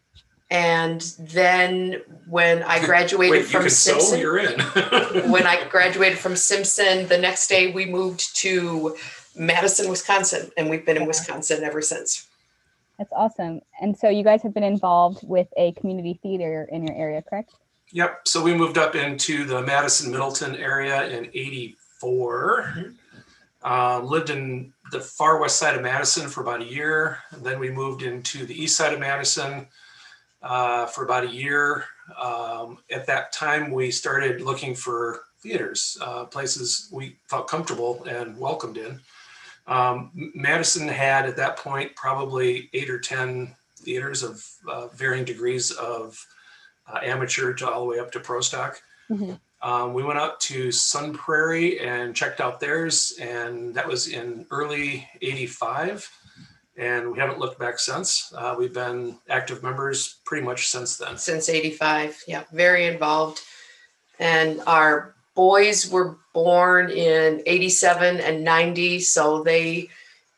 And 0.50 1.00
then 1.18 2.00
when 2.26 2.62
I 2.62 2.84
graduated 2.84 3.30
Wait, 3.30 3.46
from? 3.46 3.68
Simpson, 3.68 4.20
You're 4.20 4.38
in. 4.38 4.60
when 5.30 5.46
I 5.46 5.64
graduated 5.70 6.18
from 6.18 6.36
Simpson, 6.36 7.06
the 7.08 7.18
next 7.18 7.48
day 7.48 7.72
we 7.72 7.86
moved 7.86 8.36
to 8.36 8.96
Madison, 9.36 9.88
Wisconsin, 9.88 10.50
and 10.56 10.70
we've 10.70 10.86
been 10.86 10.96
in 10.96 11.06
Wisconsin 11.06 11.64
ever 11.64 11.82
since. 11.82 12.27
That's 12.98 13.12
awesome. 13.12 13.60
And 13.80 13.96
so 13.96 14.08
you 14.08 14.24
guys 14.24 14.42
have 14.42 14.52
been 14.52 14.64
involved 14.64 15.20
with 15.22 15.48
a 15.56 15.72
community 15.72 16.18
theater 16.22 16.68
in 16.70 16.86
your 16.86 16.96
area, 16.96 17.22
correct? 17.22 17.54
Yep. 17.92 18.26
So 18.26 18.42
we 18.42 18.54
moved 18.54 18.76
up 18.76 18.94
into 18.94 19.44
the 19.44 19.62
Madison 19.62 20.10
Middleton 20.10 20.56
area 20.56 21.08
in 21.08 21.26
'84. 21.32 22.94
Um, 23.62 24.06
lived 24.06 24.30
in 24.30 24.72
the 24.92 25.00
far 25.00 25.40
west 25.40 25.58
side 25.58 25.74
of 25.74 25.82
Madison 25.82 26.28
for 26.28 26.42
about 26.42 26.60
a 26.60 26.64
year. 26.64 27.18
And 27.30 27.44
then 27.44 27.58
we 27.58 27.70
moved 27.70 28.02
into 28.02 28.46
the 28.46 28.54
east 28.54 28.76
side 28.76 28.92
of 28.92 29.00
Madison 29.00 29.66
uh, 30.42 30.86
for 30.86 31.04
about 31.04 31.24
a 31.24 31.30
year. 31.30 31.84
Um, 32.16 32.78
at 32.90 33.06
that 33.06 33.32
time, 33.32 33.70
we 33.70 33.90
started 33.90 34.40
looking 34.40 34.74
for 34.74 35.22
theaters, 35.40 35.96
uh, 36.00 36.24
places 36.24 36.88
we 36.92 37.16
felt 37.28 37.48
comfortable 37.48 38.04
and 38.04 38.38
welcomed 38.38 38.76
in. 38.76 39.00
Um, 39.68 40.10
Madison 40.34 40.88
had 40.88 41.26
at 41.26 41.36
that 41.36 41.58
point 41.58 41.94
probably 41.94 42.70
eight 42.72 42.88
or 42.90 42.98
10 42.98 43.54
theaters 43.76 44.22
of 44.22 44.44
uh, 44.68 44.88
varying 44.88 45.24
degrees 45.24 45.70
of 45.72 46.18
uh, 46.92 46.98
amateur 47.02 47.52
to 47.54 47.68
all 47.70 47.82
the 47.82 47.86
way 47.86 47.98
up 47.98 48.10
to 48.12 48.20
pro 48.20 48.40
stock. 48.40 48.80
Mhm. 49.10 49.38
Um, 49.60 49.92
we 49.92 50.02
went 50.04 50.18
out 50.18 50.40
to 50.42 50.70
Sun 50.72 51.14
Prairie 51.14 51.80
and 51.80 52.14
checked 52.16 52.40
out 52.40 52.60
theirs, 52.60 53.12
and 53.20 53.74
that 53.74 53.86
was 53.86 54.08
in 54.08 54.46
early 54.50 55.08
85. 55.20 56.08
And 56.76 57.10
we 57.10 57.18
haven't 57.18 57.40
looked 57.40 57.58
back 57.58 57.78
since. 57.80 58.32
Uh, 58.34 58.54
we've 58.56 58.72
been 58.72 59.18
active 59.28 59.62
members 59.64 60.20
pretty 60.24 60.44
much 60.46 60.68
since 60.68 60.96
then. 60.96 61.18
since 61.18 61.48
85 61.48 62.22
yeah 62.28 62.44
very 62.52 62.86
involved 62.86 63.40
and 64.20 64.60
our 64.66 65.14
boys 65.38 65.88
were 65.88 66.18
born 66.34 66.90
in 66.90 67.40
87 67.46 68.18
and 68.18 68.42
90 68.42 68.98
so 68.98 69.44
they 69.44 69.88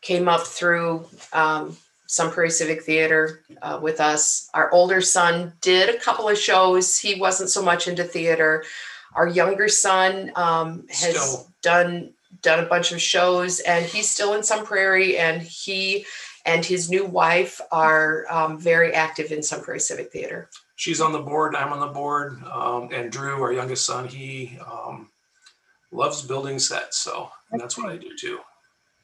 came 0.02 0.28
up 0.28 0.46
through 0.46 1.06
um, 1.32 1.74
Sun 2.06 2.32
Prairie 2.32 2.50
Civic 2.50 2.82
Theater 2.82 3.40
uh, 3.62 3.80
with 3.80 3.98
us. 3.98 4.50
Our 4.52 4.70
older 4.72 5.00
son 5.00 5.54
did 5.62 5.88
a 5.88 5.98
couple 5.98 6.28
of 6.28 6.36
shows. 6.36 6.98
He 6.98 7.18
wasn't 7.18 7.48
so 7.48 7.62
much 7.62 7.88
into 7.88 8.04
theater. 8.04 8.62
Our 9.14 9.26
younger 9.26 9.68
son 9.68 10.32
um, 10.36 10.86
has 10.90 11.16
Still. 11.18 11.48
done 11.62 12.12
done 12.42 12.62
a 12.62 12.68
bunch 12.68 12.92
of 12.92 13.00
shows, 13.00 13.60
and 13.60 13.84
he's 13.86 14.08
still 14.08 14.34
in 14.34 14.42
Sun 14.42 14.66
Prairie. 14.66 15.16
And 15.16 15.40
he 15.40 16.04
and 16.44 16.64
his 16.64 16.90
new 16.90 17.06
wife 17.06 17.58
are 17.72 18.26
um, 18.30 18.58
very 18.58 18.92
active 18.92 19.32
in 19.32 19.42
Sun 19.42 19.62
Prairie 19.62 19.80
Civic 19.80 20.12
Theater. 20.12 20.50
She's 20.80 21.02
on 21.02 21.12
the 21.12 21.20
board, 21.20 21.54
I'm 21.54 21.74
on 21.74 21.80
the 21.80 21.92
board, 21.92 22.42
um, 22.44 22.88
and 22.90 23.12
Drew, 23.12 23.42
our 23.42 23.52
youngest 23.52 23.84
son, 23.84 24.08
he 24.08 24.58
um, 24.66 25.10
loves 25.92 26.22
building 26.22 26.58
sets. 26.58 26.96
So 26.96 27.30
and 27.52 27.60
That's 27.60 27.74
that's 27.74 27.84
what 27.84 27.92
I 27.92 27.98
do 27.98 28.16
too. 28.16 28.38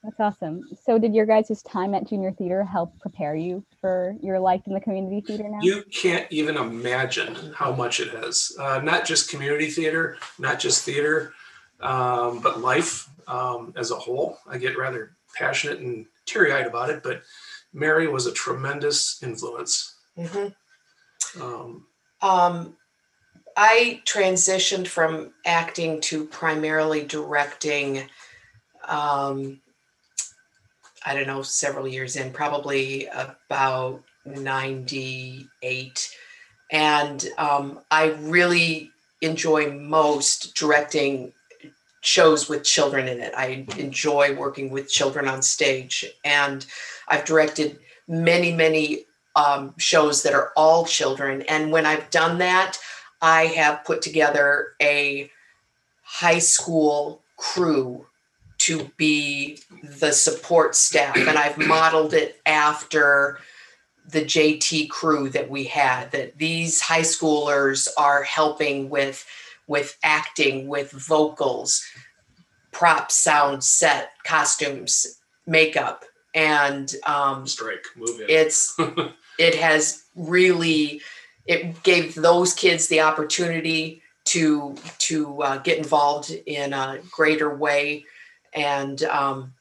That's 0.02 0.18
awesome. 0.18 0.62
So 0.86 0.98
did 0.98 1.14
your 1.14 1.26
guys' 1.26 1.62
time 1.64 1.94
at 1.94 2.08
junior 2.08 2.32
theater 2.32 2.64
help 2.64 2.98
prepare 2.98 3.36
you 3.36 3.62
for 3.78 4.16
your 4.22 4.38
life 4.38 4.62
in 4.66 4.72
the 4.72 4.80
community 4.80 5.20
theater 5.20 5.50
now? 5.50 5.58
You 5.60 5.82
can't 5.92 6.26
even 6.30 6.56
imagine 6.56 7.52
how 7.54 7.72
much 7.72 8.00
it 8.00 8.08
has. 8.08 8.56
Uh, 8.58 8.80
not 8.82 9.04
just 9.04 9.28
community 9.28 9.66
theater, 9.66 10.16
not 10.38 10.58
just 10.58 10.82
theater, 10.82 11.34
um, 11.82 12.40
but 12.40 12.60
life 12.60 13.06
um, 13.28 13.74
as 13.76 13.90
a 13.90 13.96
whole. 13.96 14.38
I 14.48 14.56
get 14.56 14.78
rather 14.78 15.14
passionate 15.36 15.80
and 15.80 16.06
teary 16.24 16.54
eyed 16.54 16.66
about 16.66 16.88
it, 16.88 17.02
but 17.02 17.20
Mary 17.74 18.08
was 18.08 18.24
a 18.24 18.32
tremendous 18.32 19.22
influence. 19.22 19.94
Mhm. 20.16 20.54
Um, 21.40 21.86
Um, 22.22 22.76
I 23.56 24.02
transitioned 24.04 24.86
from 24.86 25.32
acting 25.44 26.00
to 26.02 26.26
primarily 26.26 27.04
directing. 27.04 28.08
Um, 28.86 29.60
I 31.04 31.14
don't 31.14 31.26
know, 31.26 31.42
several 31.42 31.88
years 31.88 32.16
in, 32.16 32.32
probably 32.32 33.06
about 33.06 34.02
98. 34.26 36.16
And 36.72 37.26
um, 37.38 37.80
I 37.90 38.08
really 38.20 38.90
enjoy 39.22 39.72
most 39.72 40.54
directing 40.54 41.32
shows 42.02 42.48
with 42.48 42.64
children 42.64 43.08
in 43.08 43.20
it. 43.20 43.32
I 43.36 43.66
enjoy 43.78 44.34
working 44.34 44.70
with 44.70 44.90
children 44.90 45.28
on 45.28 45.42
stage. 45.42 46.04
And 46.24 46.66
I've 47.08 47.24
directed 47.24 47.78
many, 48.08 48.52
many 48.52 49.06
um, 49.36 49.74
shows 49.78 50.22
that 50.22 50.34
are 50.34 50.50
all 50.56 50.84
children. 50.84 51.42
And 51.42 51.70
when 51.70 51.86
I've 51.86 52.10
done 52.10 52.38
that, 52.38 52.78
I 53.22 53.44
have 53.44 53.84
put 53.84 54.02
together 54.02 54.74
a 54.82 55.30
high 56.02 56.38
school 56.38 57.22
crew 57.36 58.06
to 58.58 58.90
be 58.96 59.58
the 59.82 60.12
support 60.12 60.74
staff. 60.74 61.16
And 61.16 61.38
I've 61.38 61.58
modeled 61.58 62.14
it 62.14 62.40
after 62.46 63.38
the 64.08 64.22
JT 64.22 64.88
crew 64.88 65.28
that 65.30 65.50
we 65.50 65.64
had 65.64 66.10
that 66.12 66.38
these 66.38 66.80
high 66.80 67.00
schoolers 67.00 67.88
are 67.98 68.22
helping 68.22 68.88
with 68.88 69.26
with 69.66 69.98
acting 70.04 70.68
with 70.68 70.92
vocals 70.92 71.84
props 72.70 73.16
sound 73.16 73.64
set 73.64 74.12
costumes 74.24 75.18
makeup 75.46 76.04
and 76.34 76.94
um, 77.04 77.46
strike 77.46 77.84
move 77.96 78.20
it's 78.28 78.76
it 79.38 79.54
has 79.54 80.04
really 80.14 81.00
it 81.46 81.82
gave 81.82 82.14
those 82.14 82.54
kids 82.54 82.88
the 82.88 83.00
opportunity 83.00 84.02
to 84.24 84.74
to 84.98 85.42
uh, 85.42 85.58
get 85.58 85.78
involved 85.78 86.30
in 86.46 86.72
a 86.72 86.98
greater 87.10 87.54
way. 87.54 88.04
And 88.54 89.02
um, 89.04 89.52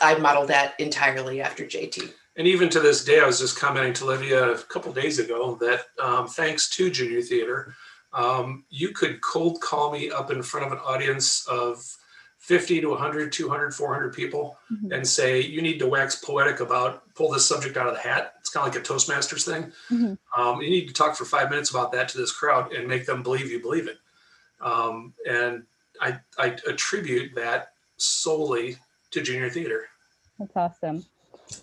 i 0.00 0.14
modeled 0.14 0.48
that 0.48 0.78
entirely 0.78 1.40
after 1.40 1.64
jt 1.64 2.12
and 2.36 2.46
even 2.46 2.68
to 2.68 2.80
this 2.80 3.04
day 3.04 3.20
i 3.20 3.26
was 3.26 3.38
just 3.38 3.58
commenting 3.58 3.92
to 3.92 4.04
livia 4.04 4.52
a 4.52 4.58
couple 4.58 4.92
days 4.92 5.18
ago 5.18 5.56
that 5.60 5.86
um, 6.02 6.26
thanks 6.26 6.68
to 6.70 6.90
junior 6.90 7.20
theater 7.20 7.74
um, 8.14 8.64
you 8.68 8.90
could 8.90 9.20
cold 9.22 9.60
call 9.60 9.92
me 9.92 10.10
up 10.10 10.30
in 10.30 10.42
front 10.42 10.66
of 10.66 10.72
an 10.72 10.78
audience 10.78 11.46
of 11.46 11.82
50 12.38 12.80
to 12.80 12.88
100 12.88 13.32
200 13.32 13.74
400 13.74 14.12
people 14.14 14.56
mm-hmm. 14.72 14.92
and 14.92 15.06
say 15.06 15.40
you 15.40 15.62
need 15.62 15.78
to 15.78 15.86
wax 15.86 16.16
poetic 16.16 16.60
about 16.60 17.02
pull 17.14 17.30
this 17.30 17.46
subject 17.46 17.76
out 17.76 17.86
of 17.86 17.94
the 17.94 18.00
hat. 18.00 18.34
it's 18.40 18.41
kind 18.52 18.66
of 18.66 18.74
like 18.74 18.82
a 18.82 18.86
toastmasters 18.86 19.44
thing 19.44 19.72
mm-hmm. 19.90 20.40
um, 20.40 20.60
you 20.60 20.70
need 20.70 20.86
to 20.86 20.94
talk 20.94 21.16
for 21.16 21.24
five 21.24 21.50
minutes 21.50 21.70
about 21.70 21.92
that 21.92 22.08
to 22.08 22.18
this 22.18 22.32
crowd 22.32 22.72
and 22.72 22.86
make 22.86 23.06
them 23.06 23.22
believe 23.22 23.50
you 23.50 23.60
believe 23.60 23.88
it 23.88 23.98
um, 24.60 25.12
and 25.28 25.64
I, 26.00 26.18
I 26.38 26.56
attribute 26.68 27.34
that 27.34 27.72
solely 27.96 28.76
to 29.10 29.22
junior 29.22 29.50
theater 29.50 29.88
that's 30.38 30.56
awesome 30.56 31.04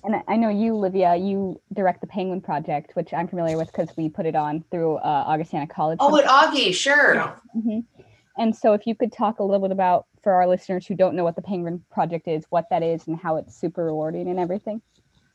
and 0.03 0.21
I 0.27 0.35
know 0.35 0.49
you, 0.49 0.75
Livia, 0.75 1.15
you 1.15 1.59
direct 1.73 2.01
the 2.01 2.07
Penguin 2.07 2.41
Project, 2.41 2.95
which 2.95 3.13
I'm 3.13 3.27
familiar 3.27 3.57
with 3.57 3.71
because 3.71 3.89
we 3.97 4.09
put 4.09 4.25
it 4.25 4.35
on 4.35 4.63
through 4.71 4.97
uh, 4.97 5.23
Augustana 5.27 5.67
College. 5.67 5.97
Oh, 5.99 6.15
at 6.17 6.25
Augie, 6.25 6.73
sure. 6.73 7.15
Yeah. 7.15 7.35
Mm-hmm. 7.55 7.79
And 8.37 8.55
so, 8.55 8.73
if 8.73 8.87
you 8.87 8.95
could 8.95 9.11
talk 9.11 9.39
a 9.39 9.43
little 9.43 9.67
bit 9.67 9.71
about, 9.71 10.05
for 10.21 10.33
our 10.33 10.47
listeners 10.47 10.85
who 10.85 10.95
don't 10.95 11.15
know 11.15 11.23
what 11.23 11.35
the 11.35 11.41
Penguin 11.41 11.83
Project 11.91 12.27
is, 12.27 12.45
what 12.49 12.65
that 12.69 12.83
is, 12.83 13.07
and 13.07 13.17
how 13.17 13.37
it's 13.37 13.55
super 13.55 13.85
rewarding 13.85 14.29
and 14.29 14.39
everything. 14.39 14.81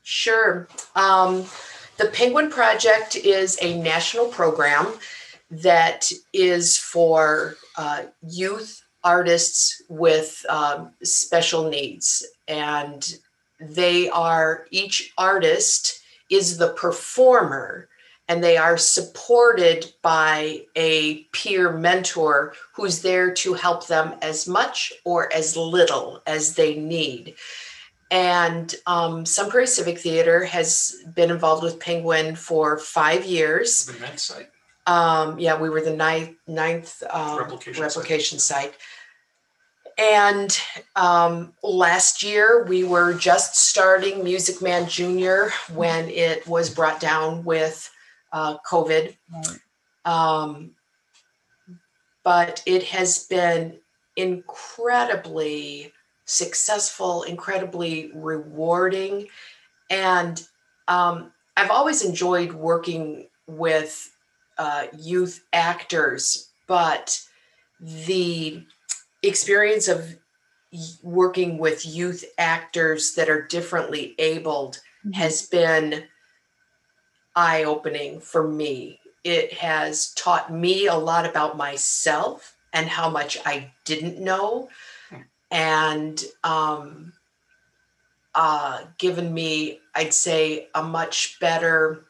Sure. 0.04 0.68
Um, 0.94 1.46
the 1.96 2.06
Penguin 2.12 2.50
Project 2.50 3.16
is 3.16 3.58
a 3.60 3.78
national 3.78 4.26
program 4.26 4.92
that 5.50 6.10
is 6.32 6.76
for 6.76 7.56
uh, 7.76 8.04
youth 8.28 8.82
artists 9.02 9.82
with 9.88 10.44
um, 10.48 10.92
special 11.02 11.68
needs. 11.68 12.26
And 12.48 13.16
they 13.60 14.10
are, 14.10 14.66
each 14.70 15.12
artist 15.16 16.00
is 16.30 16.58
the 16.58 16.70
performer 16.74 17.88
and 18.28 18.42
they 18.42 18.56
are 18.56 18.78
supported 18.78 19.92
by 20.02 20.62
a 20.76 21.24
peer 21.32 21.72
mentor 21.72 22.54
who's 22.74 23.02
there 23.02 23.32
to 23.34 23.54
help 23.54 23.86
them 23.86 24.14
as 24.22 24.48
much 24.48 24.92
or 25.04 25.32
as 25.32 25.56
little 25.56 26.22
as 26.26 26.54
they 26.54 26.74
need. 26.74 27.34
And 28.14 28.72
um, 28.86 29.26
Sun 29.26 29.50
Prairie 29.50 29.66
Civic 29.66 29.98
Theater 29.98 30.44
has 30.44 31.02
been 31.16 31.32
involved 31.32 31.64
with 31.64 31.80
Penguin 31.80 32.36
for 32.36 32.78
five 32.78 33.24
years. 33.24 33.86
The 33.86 33.98
med 33.98 34.20
site. 34.20 34.50
Um, 34.86 35.36
yeah, 35.40 35.60
we 35.60 35.68
were 35.68 35.80
the 35.80 35.96
ninth, 35.96 36.36
ninth 36.46 37.02
um, 37.10 37.38
replication, 37.38 37.82
replication 37.82 38.38
site. 38.38 38.66
site. 38.66 38.74
And 39.98 40.56
um, 40.94 41.54
last 41.64 42.22
year, 42.22 42.64
we 42.68 42.84
were 42.84 43.14
just 43.14 43.56
starting 43.56 44.22
Music 44.22 44.62
Man 44.62 44.88
Junior 44.88 45.50
when 45.72 46.08
it 46.08 46.46
was 46.46 46.72
brought 46.72 47.00
down 47.00 47.42
with 47.42 47.90
uh, 48.32 48.58
COVID. 48.58 49.16
Right. 49.32 49.58
Um, 50.04 50.70
but 52.22 52.62
it 52.64 52.84
has 52.84 53.26
been 53.26 53.80
incredibly 54.14 55.92
successful, 56.24 57.22
incredibly 57.22 58.10
rewarding. 58.14 59.28
And 59.90 60.42
um, 60.88 61.32
I've 61.56 61.70
always 61.70 62.04
enjoyed 62.04 62.52
working 62.52 63.26
with 63.46 64.10
uh, 64.58 64.86
youth 64.98 65.44
actors, 65.52 66.50
but 66.66 67.20
the 67.80 68.64
experience 69.22 69.88
of 69.88 70.16
working 71.02 71.58
with 71.58 71.86
youth 71.86 72.24
actors 72.38 73.14
that 73.14 73.28
are 73.28 73.42
differently 73.42 74.14
abled 74.18 74.80
mm-hmm. 75.04 75.12
has 75.12 75.46
been 75.46 76.04
eye 77.36 77.64
opening 77.64 78.20
for 78.20 78.46
me. 78.46 79.00
It 79.22 79.52
has 79.54 80.12
taught 80.14 80.52
me 80.52 80.86
a 80.86 80.94
lot 80.94 81.26
about 81.26 81.56
myself 81.56 82.56
and 82.72 82.86
how 82.88 83.08
much 83.08 83.38
I 83.46 83.72
didn't 83.84 84.18
know, 84.18 84.68
and 85.54 86.24
um, 86.42 87.12
uh, 88.34 88.80
given 88.98 89.32
me, 89.32 89.78
I'd 89.94 90.12
say, 90.12 90.66
a 90.74 90.82
much 90.82 91.38
better 91.38 92.06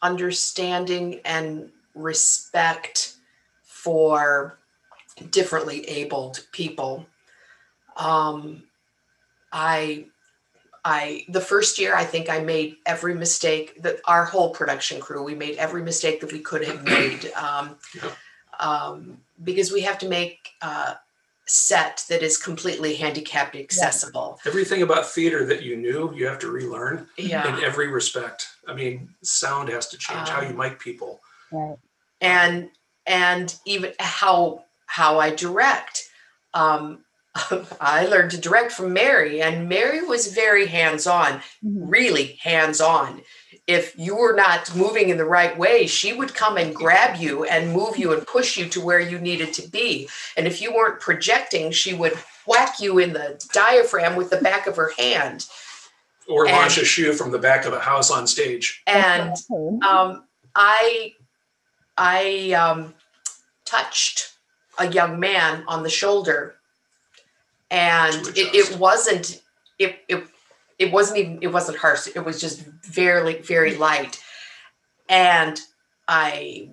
understanding 0.00 1.20
and 1.24 1.68
respect 1.96 3.16
for 3.64 4.58
differently 5.30 5.80
abled 5.88 6.46
people. 6.52 7.04
Um, 7.96 8.62
I 9.50 10.06
I 10.84 11.24
the 11.28 11.40
first 11.40 11.80
year 11.80 11.96
I 11.96 12.04
think 12.04 12.30
I 12.30 12.38
made 12.40 12.76
every 12.84 13.14
mistake 13.14 13.82
that 13.82 13.96
our 14.04 14.24
whole 14.24 14.50
production 14.50 15.00
crew 15.00 15.24
we 15.24 15.34
made 15.34 15.56
every 15.56 15.82
mistake 15.82 16.20
that 16.20 16.32
we 16.32 16.40
could 16.40 16.62
have 16.64 16.84
made 16.84 17.32
um, 17.32 17.76
um, 18.60 19.18
because 19.42 19.72
we 19.72 19.80
have 19.80 19.98
to 19.98 20.08
make 20.08 20.50
a 20.60 20.96
set 21.46 22.04
that 22.08 22.22
is 22.22 22.36
completely 22.36 22.96
handicapped 22.96 23.54
accessible. 23.54 24.38
Everything 24.44 24.82
about 24.82 25.06
theater 25.06 25.44
that 25.46 25.62
you 25.62 25.76
knew 25.76 26.12
you 26.14 26.26
have 26.26 26.38
to 26.40 26.50
relearn 26.50 27.06
yeah. 27.16 27.56
in 27.56 27.62
every 27.62 27.88
respect. 27.88 28.48
I 28.66 28.74
mean, 28.74 29.08
sound 29.22 29.68
has 29.68 29.88
to 29.88 29.98
change, 29.98 30.28
um, 30.28 30.34
how 30.34 30.40
you 30.42 30.48
um, 30.48 30.56
mic 30.56 30.80
people, 30.80 31.20
right. 31.52 31.76
and 32.20 32.68
and 33.06 33.54
even 33.64 33.92
how 34.00 34.64
how 34.86 35.18
I 35.18 35.30
direct. 35.34 36.08
Um, 36.54 37.04
I 37.80 38.06
learned 38.06 38.30
to 38.32 38.38
direct 38.38 38.72
from 38.72 38.92
Mary, 38.92 39.42
and 39.42 39.68
Mary 39.68 40.02
was 40.02 40.32
very 40.32 40.66
hands 40.66 41.06
on, 41.06 41.40
mm-hmm. 41.64 41.88
really 41.88 42.38
hands 42.42 42.80
on. 42.80 43.22
If 43.66 43.98
you 43.98 44.16
were 44.16 44.34
not 44.34 44.74
moving 44.76 45.08
in 45.08 45.16
the 45.16 45.24
right 45.24 45.56
way, 45.58 45.86
she 45.86 46.12
would 46.12 46.34
come 46.34 46.56
and 46.56 46.74
grab 46.74 47.20
you 47.20 47.44
and 47.44 47.72
move 47.72 47.96
you 47.96 48.12
and 48.12 48.26
push 48.26 48.56
you 48.56 48.68
to 48.68 48.80
where 48.80 49.00
you 49.00 49.18
needed 49.18 49.52
to 49.54 49.68
be. 49.68 50.08
And 50.36 50.46
if 50.46 50.62
you 50.62 50.72
weren't 50.72 51.00
projecting, 51.00 51.72
she 51.72 51.92
would 51.92 52.16
whack 52.46 52.80
you 52.80 52.98
in 52.98 53.12
the 53.12 53.44
diaphragm 53.52 54.14
with 54.14 54.30
the 54.30 54.40
back 54.40 54.66
of 54.66 54.76
her 54.76 54.92
hand. 54.96 55.46
Or 56.28 56.46
and, 56.46 56.56
launch 56.56 56.78
a 56.78 56.84
shoe 56.84 57.12
from 57.12 57.32
the 57.32 57.38
back 57.38 57.64
of 57.64 57.72
a 57.72 57.80
house 57.80 58.10
on 58.10 58.26
stage. 58.26 58.82
And 58.86 59.34
um, 59.84 60.24
I, 60.54 61.14
I 61.96 62.52
um, 62.52 62.94
touched 63.64 64.32
a 64.78 64.86
young 64.86 65.18
man 65.18 65.64
on 65.66 65.82
the 65.82 65.90
shoulder 65.90 66.56
and 67.76 68.28
it, 68.28 68.54
it 68.54 68.78
wasn't 68.78 69.42
it, 69.78 69.98
it 70.08 70.26
it 70.78 70.90
wasn't 70.90 71.18
even 71.18 71.38
it 71.42 71.52
wasn't 71.52 71.76
harsh. 71.76 72.08
It 72.14 72.24
was 72.24 72.40
just 72.40 72.64
very 72.82 73.42
very 73.42 73.76
light. 73.76 74.22
And 75.08 75.60
i 76.08 76.70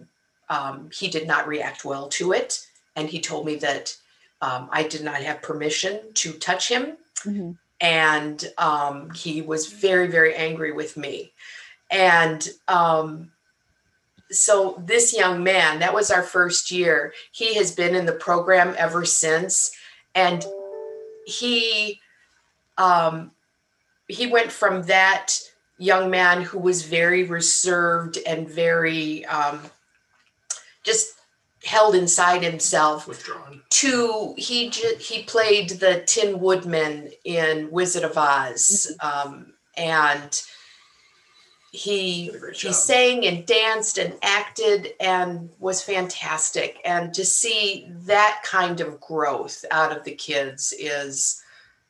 um, 0.49 0.89
he 0.93 1.09
did 1.09 1.27
not 1.27 1.47
react 1.47 1.83
well 1.83 2.07
to 2.09 2.31
it. 2.31 2.65
And 2.95 3.09
he 3.09 3.19
told 3.19 3.45
me 3.45 3.55
that 3.57 3.95
um, 4.41 4.69
i 4.71 4.83
did 4.83 5.03
not 5.03 5.21
have 5.21 5.41
permission 5.41 5.99
to 6.15 6.31
touch 6.33 6.69
him. 6.69 6.97
Mm-hmm. 7.25 7.51
and 7.79 8.51
um, 8.57 9.09
he 9.11 9.41
was 9.41 9.71
very 9.71 10.07
very 10.07 10.33
angry 10.35 10.71
with 10.71 10.95
me. 10.95 11.33
And 11.91 12.47
um, 12.67 13.31
so 14.31 14.81
this 14.85 15.15
young 15.15 15.43
man 15.43 15.79
that 15.79 15.93
was 15.93 16.09
our 16.11 16.23
first 16.23 16.71
year. 16.71 17.13
He 17.31 17.55
has 17.55 17.75
been 17.75 17.93
in 17.93 18.05
the 18.05 18.13
program 18.27 18.73
ever 18.77 19.05
since. 19.05 19.71
And 20.15 20.45
he 21.25 21.99
um, 22.77 23.31
he 24.07 24.27
went 24.27 24.51
from 24.51 24.83
that 24.83 25.33
young 25.77 26.09
man 26.09 26.41
who 26.41 26.59
was 26.59 26.83
very 26.83 27.23
reserved 27.23 28.17
and 28.25 28.49
very 28.49 29.25
um, 29.25 29.59
just 30.83 31.13
held 31.63 31.95
inside 31.95 32.43
himself 32.43 33.07
withdrawn 33.07 33.61
to 33.69 34.33
he 34.37 34.69
he 34.69 35.23
played 35.23 35.69
the 35.69 36.03
tin 36.05 36.39
woodman 36.39 37.09
in 37.23 37.71
wizard 37.71 38.03
of 38.03 38.17
oz 38.17 38.93
mm-hmm. 39.01 39.29
um, 39.29 39.53
and 39.77 40.41
he 41.73 42.31
he 42.53 42.71
sang 42.71 43.25
and 43.25 43.47
danced 43.47 43.97
and 43.97 44.13
acted 44.21 44.93
and 44.99 45.49
was 45.59 45.81
fantastic 45.81 46.79
and 46.85 47.15
to 47.15 47.25
see 47.25 47.87
that 47.89 48.41
kind 48.45 48.79
of 48.79 49.01
growth 49.01 49.65
out 49.71 49.95
of 49.95 50.03
the 50.03 50.13
kids 50.13 50.71
is 50.79 51.41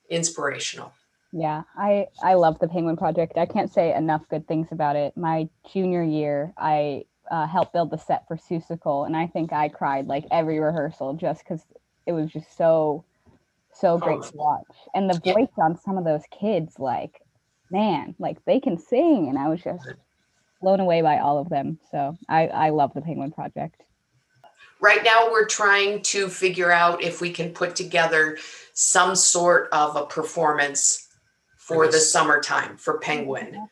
inspirational 0.10 0.94
Yeah, 1.34 1.64
I 1.76 2.08
I 2.24 2.36
love 2.36 2.60
the 2.60 2.68
Penguin 2.68 2.96
Project. 2.96 3.38
I 3.38 3.46
can't 3.46 3.74
say 3.74 3.94
enough 3.94 4.22
good 4.30 4.48
things 4.48 4.68
about 4.72 4.96
it. 4.96 5.18
My 5.18 5.50
junior 5.74 6.04
year, 6.04 6.54
I 6.58 7.06
uh, 7.30 7.48
helped 7.48 7.74
build 7.74 7.90
the 7.90 7.98
set 7.98 8.28
for 8.28 8.38
Seussical, 8.38 9.08
and 9.08 9.18
I 9.18 9.26
think 9.28 9.52
I 9.52 9.68
cried 9.68 10.06
like 10.06 10.26
every 10.30 10.60
rehearsal 10.60 11.16
just 11.16 11.44
because 11.44 11.66
it 12.06 12.12
was 12.12 12.32
just 12.32 12.56
so 12.56 13.04
so 13.74 13.98
great 13.98 14.22
to 14.22 14.38
watch. 14.38 14.78
And 14.94 15.10
the 15.10 15.20
voice 15.20 15.56
on 15.58 15.76
some 15.76 15.98
of 15.98 16.06
those 16.06 16.22
kids, 16.40 16.78
like 16.78 17.23
man, 17.74 18.16
like 18.20 18.38
they 18.46 18.62
can 18.62 18.78
sing, 18.78 19.28
and 19.28 19.38
I 19.38 19.50
was 19.50 19.62
just 19.62 19.86
blown 20.62 20.80
away 20.80 21.02
by 21.02 21.18
all 21.18 21.40
of 21.40 21.50
them. 21.50 21.80
So 21.92 22.16
I 22.30 22.48
I 22.48 22.70
love 22.70 22.94
the 22.94 23.02
Penguin 23.02 23.32
Project. 23.34 23.82
Right 24.80 25.04
now, 25.04 25.30
we're 25.32 25.48
trying 25.48 26.02
to 26.04 26.30
figure 26.30 26.72
out 26.72 27.04
if 27.04 27.20
we 27.20 27.32
can 27.32 27.52
put 27.52 27.76
together 27.76 28.38
some 28.74 29.16
sort 29.16 29.70
of 29.72 29.96
a 29.96 30.06
performance 30.06 31.10
for 31.58 31.88
the 31.88 32.00
summertime 32.00 32.78
for 32.78 33.00
Penguin. 33.00 33.68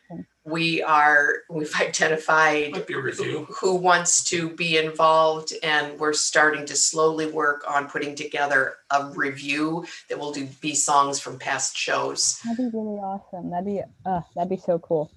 We 0.52 0.84
are, 0.84 1.38
we've 1.50 1.74
identified 1.82 2.74
Might 2.74 2.86
be 2.88 2.94
a 2.94 3.00
revue. 3.00 3.46
who 3.60 3.76
wants 3.76 4.24
to 4.26 4.50
be 4.50 4.78
involved, 4.78 5.54
and 5.64 5.98
we're 6.00 6.14
starting 6.14 6.66
to 6.66 6.76
slowly 6.76 7.26
work 7.28 7.64
on 7.68 7.88
putting 7.88 8.14
together 8.16 8.76
a 8.92 9.10
revue 9.16 9.84
that 10.10 10.20
will 10.20 10.32
do 10.34 10.48
be 10.62 10.76
songs 10.76 11.20
from 11.20 11.40
past 11.40 11.76
shows. 11.78 12.40
That'd 12.44 12.58
be 12.72 12.78
really 12.78 13.00
awesome. 13.00 13.50
That'd 13.50 13.66
be 13.66 13.82
uh 14.06 14.22
that'd 14.36 14.50
be 14.50 14.58
so 14.58 14.78
cool. 14.80 15.10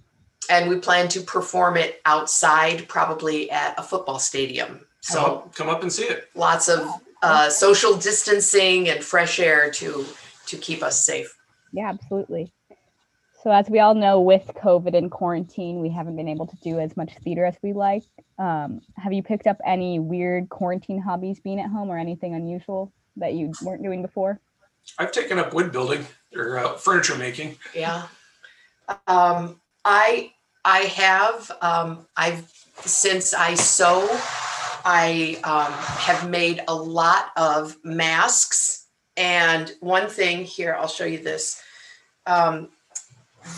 And 0.49 0.68
we 0.70 0.77
plan 0.79 1.09
to 1.09 1.20
perform 1.20 1.77
it 1.77 2.01
outside, 2.07 2.87
probably 2.88 3.51
at 3.51 3.75
a 3.79 3.83
football 3.83 4.18
stadium. 4.18 4.68
Come 4.68 4.87
So 5.03 5.20
up, 5.25 5.55
come 5.55 5.68
up 5.68 5.83
and 5.83 5.92
see 5.92 6.05
it. 6.05 6.29
lots 6.35 6.68
of 6.68 6.88
uh, 7.23 7.51
social 7.51 7.97
distancing 7.97 8.88
and 8.88 9.03
fresh 9.03 9.40
air 9.40 9.70
to 9.73 10.07
to 10.47 10.57
keep 10.59 10.83
us 10.83 11.05
safe. 11.05 11.35
Yeah, 11.73 11.88
absolutely. 11.88 12.53
So, 13.45 13.51
as 13.51 13.69
we 13.69 13.79
all 13.79 13.95
know, 13.95 14.23
with 14.23 14.47
COVID 14.55 14.97
and 14.97 15.11
quarantine, 15.11 15.81
we 15.81 15.91
haven't 15.91 16.17
been 16.17 16.29
able 16.29 16.47
to 16.47 16.57
do 16.65 16.81
as 16.81 16.97
much 16.97 17.13
theater 17.19 17.45
as 17.45 17.55
we 17.63 17.75
like. 17.75 18.03
Um, 18.39 18.81
have 18.97 19.13
you 19.13 19.23
picked 19.23 19.47
up 19.47 19.59
any 19.67 19.99
weird 19.99 20.49
quarantine 20.49 20.99
hobbies 20.99 21.41
being 21.41 21.61
at 21.61 21.69
home 21.69 21.91
or 21.91 21.99
anything 21.99 22.35
unusual 22.35 22.91
that 23.19 23.35
you 23.35 23.53
weren't 23.61 23.83
doing 23.83 24.01
before? 24.01 24.41
I've 24.99 25.13
taken 25.13 25.39
up 25.39 25.53
wood 25.53 25.73
building 25.73 26.07
or 26.35 26.57
uh, 26.57 26.73
furniture 26.77 27.17
making. 27.17 27.57
Yeah. 27.75 28.07
Um, 29.07 29.61
I 29.85 30.33
I 30.65 30.79
have 30.79 31.51
um, 31.61 32.07
I've 32.17 32.51
since 32.81 33.35
I 33.35 33.57
sew, 33.57 34.09
I 34.87 35.39
um, 35.45 35.71
have 35.99 36.31
made 36.31 36.63
a 36.67 36.75
lot 36.75 37.27
of 37.37 37.77
masks. 37.85 38.87
And 39.19 39.71
one 39.81 40.09
thing 40.09 40.45
here, 40.45 40.75
I'll 40.81 40.89
show 40.89 41.05
you 41.05 41.19
this. 41.19 41.63
Um, 42.25 42.71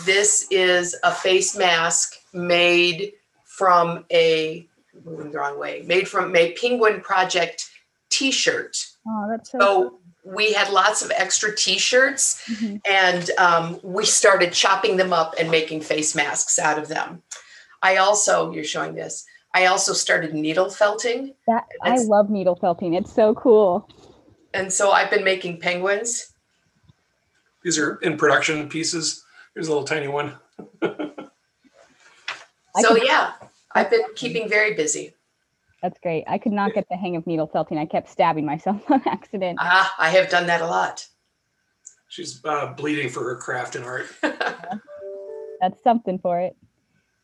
this 0.05 0.47
is 0.51 0.95
a 1.03 1.11
face 1.11 1.55
mask 1.57 2.15
made 2.33 3.13
from 3.45 4.05
a 4.11 4.67
moving 5.05 5.31
the 5.31 5.37
wrong 5.37 5.59
way, 5.59 5.83
made 5.85 6.07
from 6.07 6.35
a 6.35 6.51
Penguin 6.53 7.01
Project 7.01 7.69
T-shirt. 8.09 8.77
Oh, 9.07 9.27
that's 9.29 9.51
so. 9.51 9.59
So 9.59 9.99
we 10.23 10.53
had 10.53 10.69
lots 10.71 11.01
of 11.01 11.11
extra 11.15 11.55
T-shirts 11.55 12.41
Mhm. 12.49 12.81
and 12.89 13.29
um, 13.37 13.79
we 13.83 14.05
started 14.05 14.51
chopping 14.53 14.97
them 14.97 15.13
up 15.13 15.35
and 15.39 15.49
making 15.49 15.81
face 15.81 16.15
masks 16.15 16.59
out 16.59 16.77
of 16.77 16.87
them. 16.89 17.21
I 17.81 17.97
also, 17.97 18.51
you're 18.51 18.63
showing 18.63 18.95
this, 18.95 19.25
I 19.53 19.67
also 19.67 19.93
started 19.93 20.33
needle 20.33 20.69
felting. 20.69 21.33
That 21.47 21.65
I 21.81 21.97
love 21.99 22.29
needle 22.29 22.55
felting. 22.55 22.93
It's 22.93 23.13
so 23.13 23.33
cool. 23.35 23.87
And 24.53 24.71
so 24.73 24.91
I've 24.91 25.09
been 25.09 25.23
making 25.23 25.59
penguins. 25.59 26.33
These 27.63 27.77
are 27.79 27.95
in 27.97 28.17
production 28.17 28.67
pieces. 28.69 29.23
Here's 29.57 29.69
a 29.69 29.71
little 29.71 29.87
tiny 29.87 30.07
one. 30.07 30.35
So 32.79 32.93
could- 32.93 33.03
yeah, 33.03 33.31
I've 33.71 33.89
been 33.89 34.03
keeping 34.13 34.47
very 34.47 34.75
busy. 34.75 35.15
That's 35.81 35.97
great. 35.99 36.25
I 36.27 36.37
could 36.37 36.51
not 36.51 36.75
get 36.75 36.87
the 36.91 36.95
hang 36.95 37.15
of 37.15 37.25
needle 37.25 37.47
felting. 37.47 37.79
I 37.79 37.87
kept 37.87 38.07
stabbing 38.07 38.45
myself 38.45 38.79
on 38.91 39.01
accident. 39.07 39.57
Ah, 39.59 39.91
I 39.97 40.09
have 40.09 40.29
done 40.29 40.45
that 40.45 40.61
a 40.61 40.67
lot. 40.67 41.07
She's 42.07 42.39
uh, 42.45 42.67
bleeding 42.73 43.09
for 43.09 43.23
her 43.23 43.35
craft 43.35 43.75
and 43.75 43.83
art. 43.83 44.05
That's 44.21 45.81
something 45.83 46.19
for 46.19 46.39
it. 46.39 46.55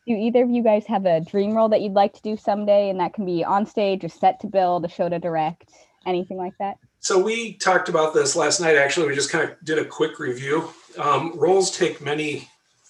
Do 0.04 0.14
either 0.14 0.42
of 0.42 0.50
you 0.50 0.64
guys 0.64 0.86
have 0.86 1.06
a 1.06 1.20
dream 1.20 1.54
role 1.54 1.68
that 1.68 1.82
you'd 1.82 1.92
like 1.92 2.14
to 2.14 2.22
do 2.22 2.36
someday? 2.36 2.90
And 2.90 2.98
that 2.98 3.14
can 3.14 3.24
be 3.24 3.44
on 3.44 3.64
stage, 3.64 4.02
a 4.02 4.08
set 4.08 4.40
to 4.40 4.48
build, 4.48 4.84
a 4.84 4.88
show 4.88 5.08
to 5.08 5.20
direct, 5.20 5.70
anything 6.04 6.36
like 6.36 6.54
that? 6.58 6.78
So 7.04 7.18
we 7.18 7.52
talked 7.58 7.90
about 7.90 8.14
this 8.14 8.34
last 8.34 8.60
night. 8.60 8.76
Actually, 8.76 9.08
we 9.08 9.14
just 9.14 9.28
kind 9.30 9.44
of 9.46 9.62
did 9.62 9.78
a 9.78 9.84
quick 9.84 10.18
review. 10.18 10.70
Um, 10.98 11.32
roles 11.38 11.70
take 11.76 12.00
many, 12.00 12.48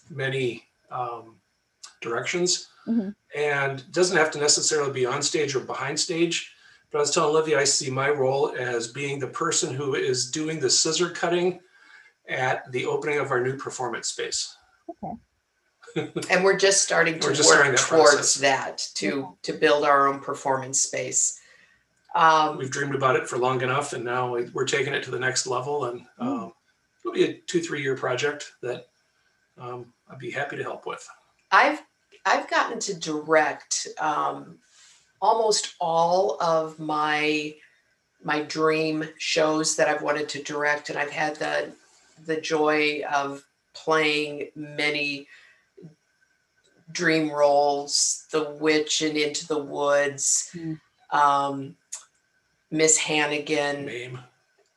many 0.08 0.62
um, 0.88 1.34
directions, 2.00 2.68
Mhm. 2.86 3.12
and 3.34 3.92
doesn't 3.92 4.16
have 4.16 4.30
to 4.30 4.38
necessarily 4.38 4.92
be 4.92 5.04
on 5.04 5.20
stage 5.20 5.56
or 5.56 5.60
behind 5.60 5.98
stage. 5.98 6.54
But 6.92 6.98
I 6.98 7.00
was 7.00 7.10
telling 7.10 7.30
Olivia, 7.30 7.58
I 7.58 7.64
see 7.64 7.90
my 7.90 8.08
role 8.08 8.54
as 8.56 8.86
being 8.86 9.18
the 9.18 9.26
person 9.26 9.74
who 9.74 9.96
is 9.96 10.30
doing 10.30 10.60
the 10.60 10.70
scissor 10.70 11.10
cutting 11.10 11.58
at 12.28 12.70
the 12.70 12.86
opening 12.86 13.18
of 13.18 13.32
our 13.32 13.40
new 13.40 13.56
performance 13.56 14.06
space. 14.10 14.56
Okay. 14.88 15.16
And 16.30 16.44
we're 16.44 16.56
just 16.56 16.84
starting 16.84 17.18
to 17.18 17.26
We're 17.28 17.34
just 17.34 17.48
starting 17.48 17.72
that 17.72 17.78
towards 17.80 18.14
process. 18.14 18.34
that 18.34 18.78
to 18.94 19.36
to 19.42 19.52
build 19.52 19.84
our 19.84 20.06
own 20.06 20.20
performance 20.20 20.80
space. 20.82 21.40
Um, 22.14 22.58
We've 22.58 22.70
dreamed 22.70 22.94
about 22.94 23.16
it 23.16 23.28
for 23.28 23.38
long 23.38 23.60
enough, 23.62 23.92
and 23.92 24.04
now 24.04 24.34
we- 24.34 24.48
we're 24.50 24.64
taking 24.66 24.94
it 24.94 25.02
to 25.04 25.10
the 25.10 25.18
next 25.18 25.46
level. 25.46 25.86
And 25.86 26.06
um, 26.18 26.52
it'll 27.00 27.12
be 27.14 27.24
a 27.24 27.34
two, 27.46 27.60
three 27.60 27.82
year 27.82 27.96
project 27.96 28.52
that 28.62 28.86
um, 29.58 29.92
I'd 30.08 30.18
be 30.18 30.30
happy 30.30 30.56
to 30.56 30.62
help 30.62 30.86
with. 30.86 31.06
I've 31.50 31.82
I've 32.26 32.48
gotten 32.48 32.78
to 32.80 32.94
direct 32.98 33.86
um, 33.98 34.58
almost 35.20 35.74
all 35.80 36.40
of 36.40 36.78
my 36.78 37.54
my 38.22 38.42
dream 38.42 39.04
shows 39.18 39.76
that 39.76 39.88
I've 39.88 40.02
wanted 40.02 40.28
to 40.30 40.42
direct, 40.42 40.88
and 40.90 40.98
I've 40.98 41.10
had 41.10 41.36
the 41.36 41.72
the 42.26 42.40
joy 42.40 43.02
of 43.12 43.44
playing 43.74 44.50
many 44.54 45.26
dream 46.92 47.30
roles, 47.30 48.26
The 48.30 48.50
Witch 48.60 49.02
and 49.02 49.16
Into 49.16 49.46
the 49.48 49.58
Woods, 49.58 50.50
Mm. 50.54 50.80
um, 51.10 51.76
Miss 52.74 52.98
Hannigan. 52.98 53.86
Mame. 53.86 54.18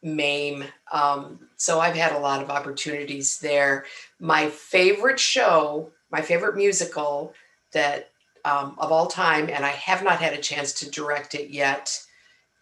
MAME. 0.04 0.66
Um, 0.92 1.40
so 1.56 1.80
I've 1.80 1.96
had 1.96 2.12
a 2.12 2.20
lot 2.20 2.44
of 2.44 2.52
opportunities 2.52 3.40
there. 3.40 3.86
My 4.20 4.50
favorite 4.50 5.20
show, 5.20 5.90
my 6.12 6.22
favorite 6.22 6.56
musical 6.56 7.34
that 7.74 8.12
um, 8.46 8.76
of 8.78 8.92
all 8.92 9.08
time, 9.08 9.50
and 9.50 9.66
I 9.66 9.72
have 9.72 10.04
not 10.04 10.22
had 10.22 10.34
a 10.34 10.42
chance 10.42 10.74
to 10.74 10.92
direct 10.92 11.34
it 11.34 11.50
yet, 11.50 12.00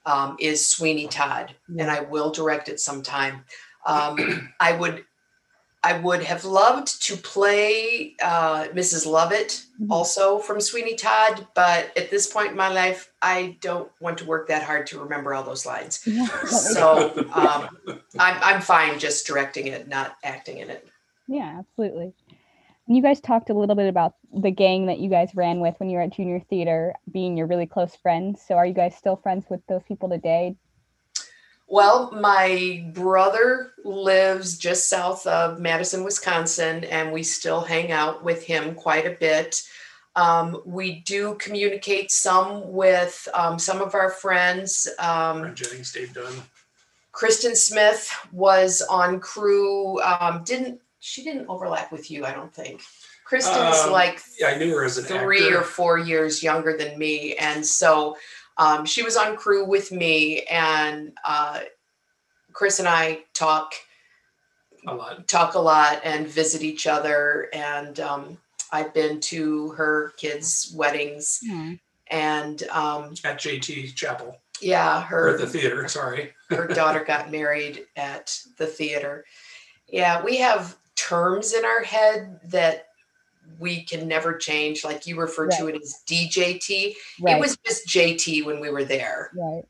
um, 0.05 0.37
is 0.39 0.65
Sweeney 0.65 1.07
Todd, 1.07 1.53
and 1.67 1.91
I 1.91 1.99
will 1.99 2.31
direct 2.31 2.69
it 2.69 2.79
sometime. 2.79 3.43
Um, 3.85 4.53
I 4.61 4.71
would. 4.71 5.03
I 5.85 5.99
would 5.99 6.23
have 6.23 6.43
loved 6.45 7.01
to 7.03 7.15
play 7.15 8.15
uh, 8.21 8.65
Mrs. 8.73 9.05
Lovett 9.05 9.61
Mhm. 9.79 9.91
also 9.91 10.39
from 10.39 10.59
Sweeney 10.61 10.95
Todd, 10.95 11.45
but 11.53 11.95
at 11.97 12.09
this 12.09 12.25
point 12.27 12.51
in 12.51 12.57
my 12.57 12.69
life, 12.69 13.11
I 13.21 13.57
don't 13.61 13.91
want 14.01 14.17
to 14.19 14.25
work 14.25 14.47
that 14.47 14.63
hard 14.63 14.87
to 14.87 14.99
remember 14.99 15.33
all 15.33 15.43
those 15.43 15.65
lines. 15.65 16.01
Yeah, 16.07 16.25
that 16.25 16.43
makes- 16.43 16.73
So 16.73 16.85
um, 17.33 17.61
I'm, 18.17 18.37
I'm 18.47 18.61
fine 18.61 18.97
just 18.99 19.27
directing 19.27 19.67
it, 19.67 19.87
not 19.87 20.15
acting 20.23 20.57
in 20.57 20.69
it. 20.69 20.87
yeah, 21.27 21.59
absolutely. 21.59 22.13
And 22.87 22.95
you 22.95 23.01
guys 23.03 23.19
talked 23.19 23.49
a 23.49 23.53
little 23.53 23.75
bit 23.75 23.89
about 23.89 24.13
the 24.33 24.51
gang 24.51 24.85
that 24.87 24.99
you 24.99 25.09
guys 25.09 25.35
ran 25.35 25.59
with 25.59 25.75
when 25.79 25.89
you 25.89 25.97
were 25.97 26.03
at 26.03 26.13
junior 26.13 26.39
theater 26.39 26.93
being 27.11 27.35
your 27.37 27.47
really 27.47 27.65
close 27.65 27.95
friends. 27.95 28.41
So 28.47 28.55
are 28.55 28.65
you 28.65 28.73
guys 28.75 28.95
still 28.95 29.15
friends 29.17 29.45
with 29.49 29.61
those 29.67 29.81
people 29.87 30.07
today? 30.09 30.55
Well, 31.67 32.11
my 32.11 32.85
brother 32.93 33.71
lives 33.83 34.57
just 34.57 34.87
south 34.89 35.25
of 35.25 35.59
Madison, 35.59 36.03
Wisconsin, 36.03 36.83
and 36.85 37.11
we 37.11 37.23
still 37.23 37.61
hang 37.61 37.91
out 37.91 38.23
with 38.23 38.43
him 38.43 38.75
quite 38.75 39.05
a 39.07 39.11
bit. 39.19 39.63
Um, 40.15 40.61
we 40.65 40.99
do 41.01 41.35
communicate 41.39 42.11
some 42.11 42.71
with 42.71 43.27
um, 43.33 43.57
some 43.59 43.81
of 43.81 43.95
our 43.95 44.09
friends. 44.11 44.87
Um, 44.99 45.55
Jennings, 45.55 45.91
Dave 45.91 46.13
Dunn. 46.13 46.33
Kristen 47.11 47.55
Smith 47.55 48.11
was 48.31 48.81
on 48.83 49.19
crew. 49.19 50.01
Um, 50.01 50.43
didn't 50.43 50.81
she 50.99 51.23
didn't 51.23 51.47
overlap 51.49 51.91
with 51.91 52.09
you? 52.11 52.25
I 52.25 52.31
don't 52.33 52.53
think. 52.53 52.81
Kristen's 53.25 53.79
Um, 53.85 53.91
like 53.91 54.21
Yeah, 54.39 54.47
I 54.47 54.57
knew 54.57 54.73
her 54.75 54.83
as 54.83 54.97
an 54.97 55.05
three 55.05 55.45
actor. 55.47 55.59
or 55.59 55.63
four 55.63 55.97
years 55.97 56.43
younger 56.43 56.77
than 56.77 56.97
me, 56.97 57.35
and 57.35 57.65
so 57.65 58.15
um, 58.57 58.85
she 58.85 59.03
was 59.03 59.17
on 59.17 59.35
crew 59.35 59.65
with 59.65 59.91
me, 59.91 60.41
and 60.43 61.13
uh, 61.25 61.61
Chris 62.53 62.79
and 62.79 62.87
I 62.87 63.19
talk 63.33 63.73
a 64.87 64.93
lot. 64.93 65.27
talk 65.27 65.55
a 65.55 65.59
lot 65.59 66.01
and 66.03 66.27
visit 66.27 66.63
each 66.63 66.87
other, 66.87 67.49
and 67.53 67.99
um, 67.99 68.37
I've 68.71 68.93
been 68.93 69.19
to 69.21 69.69
her 69.71 70.13
kids' 70.17 70.73
weddings, 70.75 71.39
and 72.07 72.63
um, 72.69 73.13
At 73.23 73.39
JT 73.39 73.95
Chapel 73.95 74.39
yeah, 74.61 75.01
her 75.03 75.29
at 75.29 75.39
the 75.39 75.47
theater. 75.47 75.87
Sorry. 75.87 76.33
her 76.49 76.67
daughter 76.67 77.03
got 77.03 77.31
married 77.31 77.85
at 77.95 78.37
the 78.57 78.67
theater. 78.67 79.25
Yeah, 79.87 80.23
we 80.23 80.37
have 80.37 80.77
terms 80.95 81.53
in 81.53 81.65
our 81.65 81.81
head 81.83 82.39
that 82.45 82.87
we 83.59 83.83
can 83.83 84.07
never 84.07 84.37
change. 84.37 84.83
Like 84.83 85.05
you 85.07 85.19
referred 85.19 85.51
to 85.51 85.67
it 85.67 85.81
as 85.81 86.01
DJT. 86.07 86.95
Right. 87.21 87.37
It 87.37 87.39
was 87.39 87.57
just 87.65 87.87
JT 87.87 88.45
when 88.45 88.59
we 88.59 88.69
were 88.69 88.83
there. 88.83 89.31
right. 89.35 89.63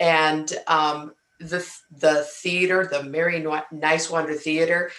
And 0.00 0.52
um, 0.66 1.14
the 1.38 1.64
the 1.90 2.24
theater, 2.28 2.88
the 2.90 3.02
Mary 3.04 3.40
Nighswander 3.40 4.36
Theater, 4.36 4.90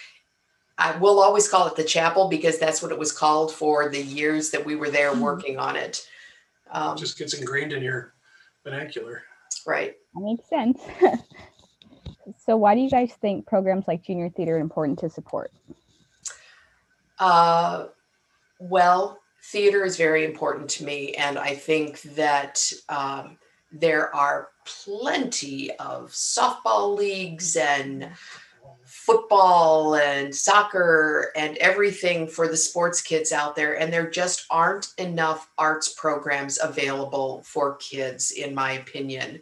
I 0.78 0.96
will 0.96 1.20
always 1.20 1.48
call 1.48 1.66
it 1.66 1.76
the 1.76 1.84
chapel 1.84 2.28
because 2.28 2.58
that's 2.58 2.82
what 2.82 2.90
it 2.90 2.98
was 2.98 3.12
called 3.12 3.52
for 3.52 3.88
the 3.90 4.02
years 4.02 4.50
that 4.50 4.64
we 4.64 4.76
were 4.76 4.90
there 4.90 5.12
Mhm. 5.12 5.20
working 5.20 5.58
on 5.58 5.76
it. 5.76 6.06
Um, 6.70 6.96
Just 6.96 7.18
gets 7.18 7.34
ingrained 7.34 7.72
in 7.72 7.82
your 7.82 8.14
vernacular. 8.64 9.22
right. 9.66 9.94
That 10.14 10.20
makes 10.22 10.48
sense. 10.48 10.80
so 12.38 12.56
why 12.56 12.74
do 12.74 12.80
you 12.80 12.90
guys 12.90 13.12
think 13.20 13.46
programs 13.46 13.86
like 13.86 14.02
junior 14.02 14.30
theater 14.30 14.56
are 14.56 14.60
important 14.60 14.98
to 15.00 15.10
support? 15.10 15.52
Uh, 17.18 17.86
well, 18.68 19.18
theater 19.42 19.84
is 19.84 19.96
very 19.96 20.24
important 20.24 20.68
to 20.70 20.84
me, 20.84 21.14
and 21.14 21.38
I 21.38 21.54
think 21.54 22.00
that 22.02 22.72
um, 22.88 23.38
there 23.70 24.14
are 24.14 24.48
plenty 24.64 25.70
of 25.72 26.10
softball 26.10 26.96
leagues 26.96 27.56
and 27.56 28.10
football 28.84 29.96
and 29.96 30.34
soccer 30.34 31.30
and 31.36 31.58
everything 31.58 32.26
for 32.26 32.48
the 32.48 32.56
sports 32.56 33.02
kids 33.02 33.32
out 33.32 33.54
there, 33.54 33.78
and 33.78 33.92
there 33.92 34.08
just 34.08 34.46
aren't 34.50 34.94
enough 34.98 35.50
arts 35.58 35.92
programs 35.92 36.58
available 36.62 37.42
for 37.44 37.76
kids, 37.76 38.30
in 38.30 38.54
my 38.54 38.72
opinion. 38.72 39.40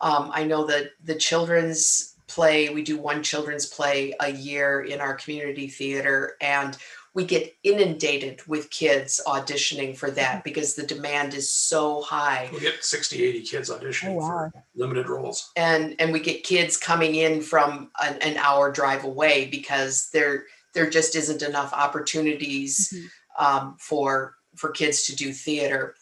Um, 0.00 0.30
I 0.32 0.44
know 0.44 0.64
that 0.66 0.92
the 1.04 1.14
children's 1.14 2.14
play, 2.28 2.68
we 2.68 2.82
do 2.82 2.96
one 2.96 3.22
children's 3.22 3.66
play 3.66 4.14
a 4.20 4.30
year 4.30 4.82
in 4.82 5.00
our 5.00 5.14
community 5.14 5.66
theater, 5.66 6.36
and 6.40 6.76
we 7.12 7.24
get 7.24 7.54
inundated 7.64 8.40
with 8.46 8.70
kids 8.70 9.20
auditioning 9.26 9.96
for 9.96 10.10
that 10.12 10.44
because 10.44 10.74
the 10.74 10.86
demand 10.86 11.34
is 11.34 11.52
so 11.52 12.02
high 12.02 12.48
We 12.52 12.60
get 12.60 12.84
60, 12.84 13.22
80 13.22 13.42
kids 13.42 13.68
auditioning 13.70 14.10
Oh, 14.10 14.28
wow. 14.28 14.50
for 14.52 14.64
limited 14.74 15.08
roles. 15.08 15.50
and 15.56 15.96
and 15.98 16.12
we 16.12 16.20
get 16.20 16.44
kids 16.44 16.76
coming 16.76 17.16
in 17.16 17.40
from 17.42 17.90
an, 18.02 18.16
an 18.22 18.36
hour 18.36 18.70
drive 18.70 19.04
away 19.04 19.46
because 19.46 20.08
there 20.12 20.44
there 20.72 20.88
just 20.88 21.16
isn't 21.16 21.42
enough 21.42 21.72
opportunities 21.72 22.92
Mhm. 22.94 23.44
um, 23.44 23.76
for 23.80 24.36
for 24.56 24.70
kids 24.70 25.04
to 25.06 25.16
do 25.16 25.32
theater 25.32 25.94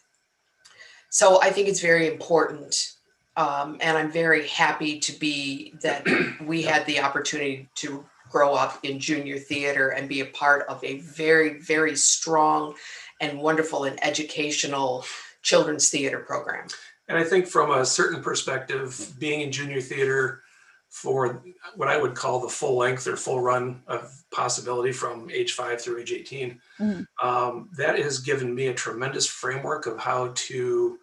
so 1.09 1.41
i 1.41 1.49
think 1.51 1.67
it's 1.67 1.81
very 1.81 2.07
important 2.07 2.93
um, 3.37 3.77
and 3.81 3.97
i'm 3.97 4.11
very 4.11 4.47
happy 4.47 4.99
to 4.99 5.11
be 5.13 5.73
that 5.81 6.05
we 6.41 6.61
had 6.63 6.85
the 6.85 6.99
opportunity 6.99 7.67
to 7.75 8.05
grow 8.29 8.53
up 8.53 8.79
in 8.83 8.99
junior 8.99 9.37
theater 9.37 9.89
and 9.89 10.07
be 10.07 10.21
a 10.21 10.25
part 10.25 10.65
of 10.67 10.83
a 10.83 10.99
very 10.99 11.59
very 11.59 11.95
strong 11.95 12.73
and 13.21 13.39
wonderful 13.39 13.83
and 13.85 14.01
educational 14.03 15.03
children's 15.41 15.89
theater 15.89 16.19
program 16.19 16.67
And 17.07 17.17
I 17.17 17.23
think 17.23 17.47
from 17.47 17.71
a 17.71 17.85
certain 17.85 18.21
perspective, 18.21 19.13
being 19.19 19.41
in 19.41 19.51
junior 19.51 19.81
theater 19.81 20.43
for 20.89 21.43
what 21.75 21.87
I 21.87 21.97
would 22.01 22.15
call 22.15 22.39
the 22.39 22.49
full 22.49 22.77
length 22.77 23.07
or 23.07 23.15
full 23.15 23.41
run 23.41 23.81
of 23.87 24.11
possibility 24.31 24.91
from 24.91 25.29
age 25.31 25.53
five 25.53 25.81
through 25.81 25.99
age 25.99 26.11
18, 26.11 26.59
Mhm. 26.79 27.07
um, 27.21 27.69
that 27.77 27.97
has 27.99 28.19
given 28.19 28.53
me 28.53 28.67
a 28.67 28.73
tremendous 28.73 29.25
framework 29.27 29.85
of 29.85 29.99
how 29.99 30.31
to 30.47 30.97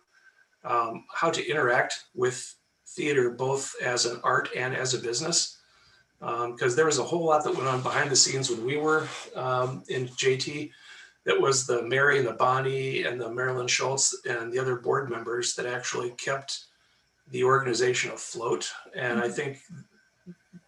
um, 0.64 1.04
how 1.14 1.30
to 1.30 1.46
interact 1.48 1.94
with 2.14 2.54
theater 2.88 3.30
both 3.30 3.74
as 3.80 4.04
an 4.06 4.20
art 4.24 4.48
and 4.56 4.74
as 4.74 4.94
a 4.94 4.98
business. 4.98 5.56
Because 6.18 6.74
there 6.74 6.86
was 6.86 6.98
a 6.98 7.04
whole 7.04 7.24
lot 7.24 7.44
that 7.44 7.54
went 7.54 7.66
on 7.66 7.82
behind 7.82 8.10
the 8.10 8.16
scenes 8.16 8.50
when 8.50 8.64
we 8.64 8.76
were 8.76 9.06
um, 9.34 9.82
in 9.88 10.08
JT 10.08 10.70
that 11.26 11.38
was 11.38 11.66
the 11.66 11.82
Mary 11.82 12.18
and 12.18 12.26
the 12.26 12.32
Bonnie 12.32 13.02
and 13.02 13.20
the 13.20 13.28
Marilyn 13.28 13.66
Schultz 13.66 14.16
and 14.24 14.52
the 14.52 14.58
other 14.60 14.76
board 14.76 15.10
members 15.10 15.54
that 15.56 15.66
actually 15.66 16.10
kept 16.12 16.66
the 17.32 17.42
organization 17.42 18.12
afloat. 18.12 18.70
And 18.94 19.18
I 19.18 19.28
think 19.28 19.58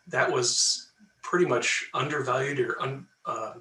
that 0.09 0.31
was 0.31 0.91
pretty 1.23 1.47
much 1.47 1.89
undervalued 1.95 2.59
or 2.59 2.83
un, 2.83 3.07
uh, 3.25 3.53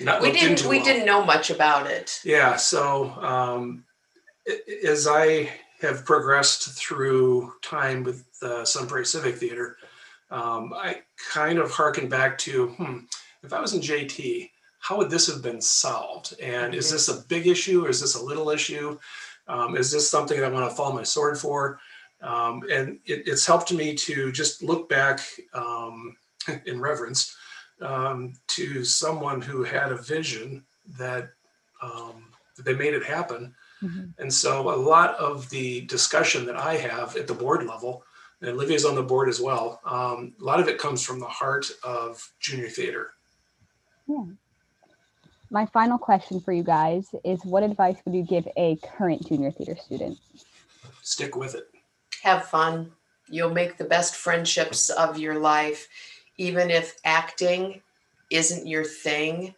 not 0.00 0.22
we 0.22 0.32
didn't 0.32 0.64
we 0.64 0.76
well. 0.76 0.84
didn't 0.84 1.04
know 1.04 1.24
much 1.24 1.50
about 1.50 1.90
it 1.90 2.20
Yeah. 2.24 2.56
So 2.56 3.10
um, 3.20 3.84
as 4.86 5.06
I 5.06 5.50
have 5.80 6.04
progressed 6.04 6.70
through 6.70 7.52
time 7.60 8.02
with 8.02 8.24
the 8.40 8.64
Sun 8.64 8.86
Prairie 8.86 9.04
Civic 9.04 9.36
Theater, 9.36 9.76
um, 10.30 10.72
I 10.74 11.02
kind 11.32 11.58
of 11.58 11.70
harken 11.70 12.08
back 12.08 12.38
to, 12.38 12.68
hmm, 12.68 12.98
if 13.42 13.52
I 13.52 13.60
was 13.60 13.74
in 13.74 13.80
JT, 13.80 14.50
how 14.80 14.96
would 14.96 15.10
this 15.10 15.26
have 15.26 15.42
been 15.42 15.60
solved? 15.60 16.34
And 16.40 16.74
is 16.74 16.90
this 16.90 17.08
a 17.08 17.26
big 17.28 17.46
issue 17.46 17.84
or 17.84 17.88
is 17.88 18.00
this 18.00 18.14
a 18.14 18.22
little 18.22 18.50
issue? 18.50 18.98
Um, 19.48 19.76
is 19.76 19.90
this 19.90 20.08
something 20.10 20.38
that 20.38 20.46
I 20.46 20.52
want 20.52 20.68
to 20.68 20.74
fall 20.74 20.92
my 20.92 21.02
sword 21.02 21.38
for? 21.38 21.80
Um, 22.20 22.62
and 22.70 22.98
it, 23.06 23.26
it's 23.26 23.46
helped 23.46 23.72
me 23.72 23.94
to 23.94 24.32
just 24.32 24.62
look 24.62 24.88
back 24.88 25.20
um, 25.54 26.16
in 26.66 26.80
reverence 26.80 27.36
um, 27.80 28.34
to 28.48 28.84
someone 28.84 29.40
who 29.40 29.62
had 29.62 29.92
a 29.92 29.96
vision 29.96 30.64
that 30.98 31.30
um, 31.82 32.24
that 32.56 32.64
they 32.64 32.74
made 32.74 32.94
it 32.94 33.04
happen. 33.04 33.54
Mhm. 33.82 34.12
And 34.18 34.32
so 34.32 34.70
a 34.70 34.74
lot 34.74 35.14
of 35.16 35.48
the 35.50 35.82
discussion 35.82 36.44
that 36.46 36.56
I 36.56 36.76
have 36.76 37.16
at 37.16 37.28
the 37.28 37.34
board 37.34 37.64
level, 37.66 38.02
and 38.40 38.50
Olivia's 38.50 38.84
on 38.84 38.94
the 38.94 39.02
board 39.02 39.28
as 39.28 39.40
well, 39.40 39.80
um, 39.84 40.34
a 40.40 40.44
lot 40.44 40.60
of 40.60 40.68
it 40.68 40.78
comes 40.78 41.02
from 41.02 41.18
the 41.20 41.26
heart 41.26 41.66
of 41.82 42.32
junior 42.40 42.68
theater. 42.68 43.12
Yeah. 44.06 44.24
My 45.50 45.66
final 45.66 45.98
question 45.98 46.40
for 46.40 46.52
you 46.52 46.62
guys 46.62 47.08
is 47.24 47.44
what 47.44 47.62
advice 47.62 47.96
would 48.04 48.14
you 48.14 48.22
give 48.22 48.46
a 48.56 48.76
current 48.76 49.26
junior 49.26 49.50
theater 49.50 49.76
student? 49.76 50.18
Stick 51.02 51.36
with 51.36 51.54
it. 51.54 51.64
have 52.22 52.44
fun 52.44 52.92
you'll 53.30 53.50
make 53.50 53.76
the 53.76 53.84
best 53.84 54.16
friendships 54.16 54.90
of 54.90 55.18
your 55.18 55.38
life 55.38 55.88
even 56.36 56.70
if 56.70 56.96
acting 57.04 57.80
isn't 58.30 58.66
your 58.66 58.84
thing 58.84 59.54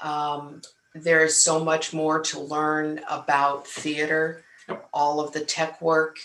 um, 0.00 0.60
there 0.94 1.24
is 1.24 1.42
so 1.42 1.62
much 1.62 1.92
more 1.92 2.20
to 2.20 2.40
learn 2.40 3.00
about 3.08 3.66
theater 3.66 4.42
all 4.92 5.20
of 5.20 5.32
the 5.32 5.40
tech 5.40 5.80
work 5.80 6.18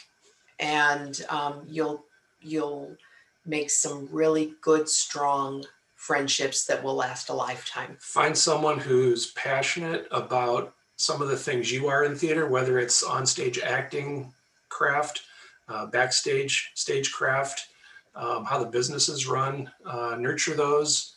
and 0.60 1.26
um, 1.30 1.64
you'll 1.68 2.06
you'll 2.42 2.96
make 3.46 3.70
some 3.70 4.08
really 4.12 4.54
good 4.62 4.88
strong 4.88 5.64
friendships 5.96 6.66
that 6.66 6.84
will 6.84 6.96
last 6.96 7.30
a 7.30 7.34
lifetime 7.34 7.96
Find 8.00 8.38
someone 8.38 8.78
who's 8.78 9.32
passionate 9.32 10.08
about 10.12 10.74
some 10.98 11.22
of 11.22 11.30
the 11.30 11.38
things 11.38 11.72
you 11.72 11.88
are 11.88 12.04
in 12.04 12.16
theater, 12.16 12.48
whether 12.48 12.78
it's 12.78 13.04
on 13.04 13.26
stage 13.26 13.60
acting 13.60 14.34
craft, 14.70 15.22
uh, 15.68 15.86
backstage 15.88 16.72
stagecraft, 16.76 17.68
um, 18.16 18.46
how 18.46 18.60
the 18.60 18.70
business 18.70 19.10
is 19.10 19.28
run. 19.28 19.72
Uh, 19.86 20.16
nurture 20.20 20.56
those 20.56 21.16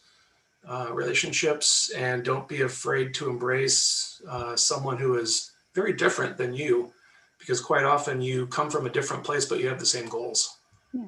uh, 0.69 0.89
relationships 0.93 1.91
and 1.97 2.25
don't 2.25 2.49
be 2.49 2.63
afraid 2.63 3.15
to 3.15 3.29
embrace 3.29 4.21
uh, 4.29 4.57
someone 4.57 4.97
who 4.97 5.19
is 5.19 5.53
very 5.75 5.93
different 5.93 6.37
than 6.37 6.55
you, 6.55 6.93
because 7.47 7.61
quite 7.61 7.85
often 7.85 8.21
you 8.21 8.49
come 8.49 8.69
from 8.69 8.87
a 8.87 8.91
different 8.91 9.23
place, 9.23 9.47
but 9.47 9.61
you 9.61 9.69
have 9.69 9.79
the 9.79 9.87
same 9.87 10.09
goals. 10.09 10.59
Yeah. 10.93 11.05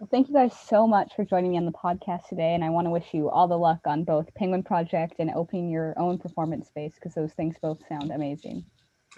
Well, 0.00 0.08
thank 0.10 0.28
you 0.28 0.34
guys 0.34 0.52
so 0.68 0.86
much 0.86 1.12
for 1.14 1.24
joining 1.24 1.50
me 1.50 1.58
on 1.58 1.66
the 1.66 1.72
podcast 1.72 2.28
today. 2.28 2.54
And 2.54 2.64
I 2.64 2.70
want 2.70 2.86
to 2.86 2.90
wish 2.90 3.06
you 3.12 3.28
all 3.28 3.46
the 3.46 3.58
luck 3.58 3.80
on 3.84 4.04
both 4.04 4.34
Penguin 4.34 4.62
Project 4.62 5.16
and 5.18 5.30
opening 5.34 5.70
your 5.70 5.94
own 5.98 6.18
performance 6.18 6.68
space 6.68 6.92
because 6.94 7.14
those 7.14 7.32
things 7.32 7.56
both 7.60 7.78
sound 7.88 8.10
amazing. 8.10 8.64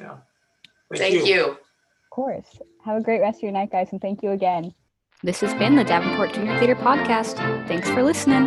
Yeah. 0.01 0.17
thank, 0.95 1.27
you. 1.27 1.51
Of 1.51 1.59
course. 2.11 2.59
Have 2.85 2.97
a 2.97 3.03
great 3.03 3.21
rest 3.21 3.39
of 3.39 3.43
your 3.45 3.53
night, 3.53 3.71
guys. 3.71 3.89
And 3.93 4.01
thank 4.01 4.23
you 4.23 4.31
again. 4.31 4.75
This 5.23 5.41
has 5.41 5.55
been 5.55 5.77
the 5.77 5.85
Davenport 5.85 6.33
Junior 6.33 6.57
Theater 6.59 6.77
Podcast. 6.77 7.37
Thanks 7.69 7.89
for 7.91 8.03
listening. 8.03 8.47